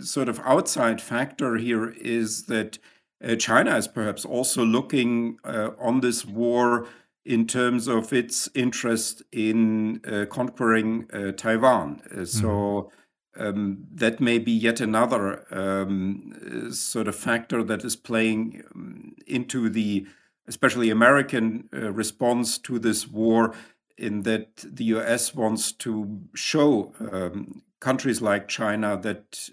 sort 0.00 0.28
of 0.28 0.40
outside 0.44 1.00
factor 1.02 1.56
here 1.56 1.90
is 1.90 2.46
that 2.46 2.78
uh, 3.22 3.36
China 3.36 3.76
is 3.76 3.88
perhaps 3.88 4.24
also 4.24 4.64
looking 4.64 5.38
uh, 5.44 5.70
on 5.78 6.00
this 6.00 6.24
war 6.24 6.86
in 7.24 7.46
terms 7.46 7.86
of 7.86 8.12
its 8.12 8.48
interest 8.54 9.22
in 9.30 10.00
uh, 10.04 10.26
conquering 10.26 11.08
uh, 11.12 11.32
Taiwan. 11.32 12.02
Uh, 12.10 12.24
so 12.24 12.90
mm-hmm. 13.38 13.46
um, 13.46 13.86
that 13.94 14.20
may 14.20 14.38
be 14.38 14.50
yet 14.50 14.80
another 14.80 15.44
um, 15.54 16.70
sort 16.72 17.06
of 17.06 17.14
factor 17.14 17.62
that 17.62 17.84
is 17.84 17.94
playing 17.94 18.62
um, 18.74 19.14
into 19.26 19.68
the 19.68 20.06
especially 20.48 20.90
American 20.90 21.68
uh, 21.72 21.92
response 21.92 22.58
to 22.58 22.78
this 22.80 23.06
war, 23.06 23.54
in 23.96 24.22
that 24.22 24.56
the 24.64 24.84
US 24.86 25.32
wants 25.34 25.70
to 25.70 26.20
show 26.34 26.92
um, 27.12 27.62
countries 27.78 28.20
like 28.20 28.48
China 28.48 28.98
that 29.00 29.48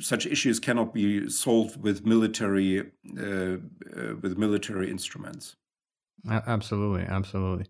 such 0.00 0.26
issues 0.26 0.60
cannot 0.60 0.94
be 0.94 1.28
solved 1.28 1.82
with 1.82 2.06
military 2.06 2.80
uh, 2.80 3.22
uh, 3.22 3.56
with 4.22 4.38
military 4.38 4.90
instruments. 4.90 5.56
Absolutely, 6.28 7.02
absolutely. 7.02 7.66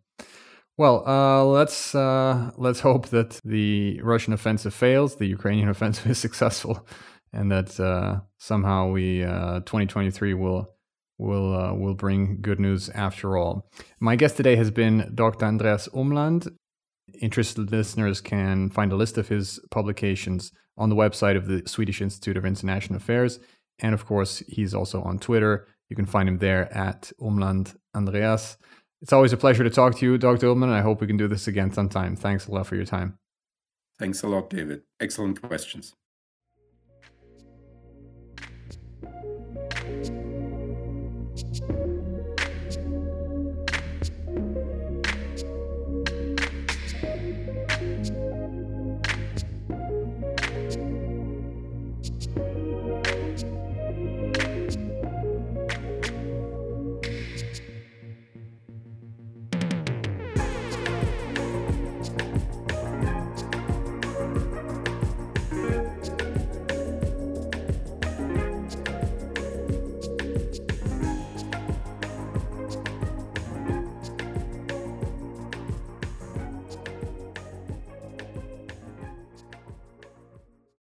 Well, 0.77 1.07
uh, 1.09 1.45
let's 1.45 1.95
uh, 1.95 2.53
let's 2.57 2.81
hope 2.81 3.09
that 3.09 3.41
the 3.45 4.01
Russian 4.03 4.33
offensive 4.33 4.75
fails, 4.75 5.17
the 5.17 5.27
Ukrainian 5.27 5.69
offensive 5.75 6.11
is 6.11 6.19
successful, 6.19 6.87
and 7.33 7.51
that 7.51 7.79
uh, 7.81 8.21
somehow 8.39 8.91
we 8.91 9.21
2023 9.21 10.35
will 10.35 10.69
will 11.19 11.55
uh, 11.55 11.75
will 11.75 11.95
bring 11.95 12.41
good 12.41 12.61
news 12.61 12.89
after 12.91 13.37
all. 13.37 13.69
My 14.01 14.17
guest 14.17 14.37
today 14.37 14.57
has 14.57 14.71
been 14.71 15.11
Dr. 15.15 15.47
Andreas 15.47 15.89
Umland. 15.89 16.49
Interested 17.21 17.73
listeners 17.73 18.21
can 18.21 18.71
find 18.71 18.93
a 18.93 18.97
list 18.97 19.19
of 19.19 19.29
his 19.29 19.59
publications 19.71 20.53
on 20.79 20.89
the 20.89 20.97
website 20.97 21.37
of 21.37 21.47
the 21.47 21.63
Swedish 21.67 22.01
Institute 22.01 22.37
of 22.37 22.47
International 22.47 22.97
Affairs. 22.97 23.39
And 23.81 23.95
of 23.95 24.07
course, 24.07 24.39
he's 24.49 24.75
also 24.75 25.03
on 25.03 25.19
Twitter. 25.19 25.67
You 25.91 25.97
can 25.97 26.07
find 26.07 26.29
him 26.29 26.39
there 26.39 26.73
at 26.73 27.13
Umland 27.21 27.77
Andreas. 27.95 28.57
It's 29.03 29.13
always 29.13 29.33
a 29.33 29.37
pleasure 29.37 29.65
to 29.65 29.71
talk 29.71 29.97
to 29.99 30.07
you, 30.07 30.19
Dr. 30.19 30.47
Umland. 30.47 30.73
I 30.73 30.81
hope 30.81 31.01
we 31.01 31.07
can 31.07 31.17
do 31.17 31.29
this 31.29 31.47
again 31.47 31.73
sometime. 31.73 32.17
Thanks 32.17 32.47
a 32.47 32.53
lot 32.53 32.67
for 32.67 32.77
your 32.77 32.85
time. 32.85 33.19
Thanks 33.99 34.23
a 34.23 34.29
lot, 34.29 34.51
David. 34.51 34.83
Excellent 35.01 35.43
questions. 35.43 35.95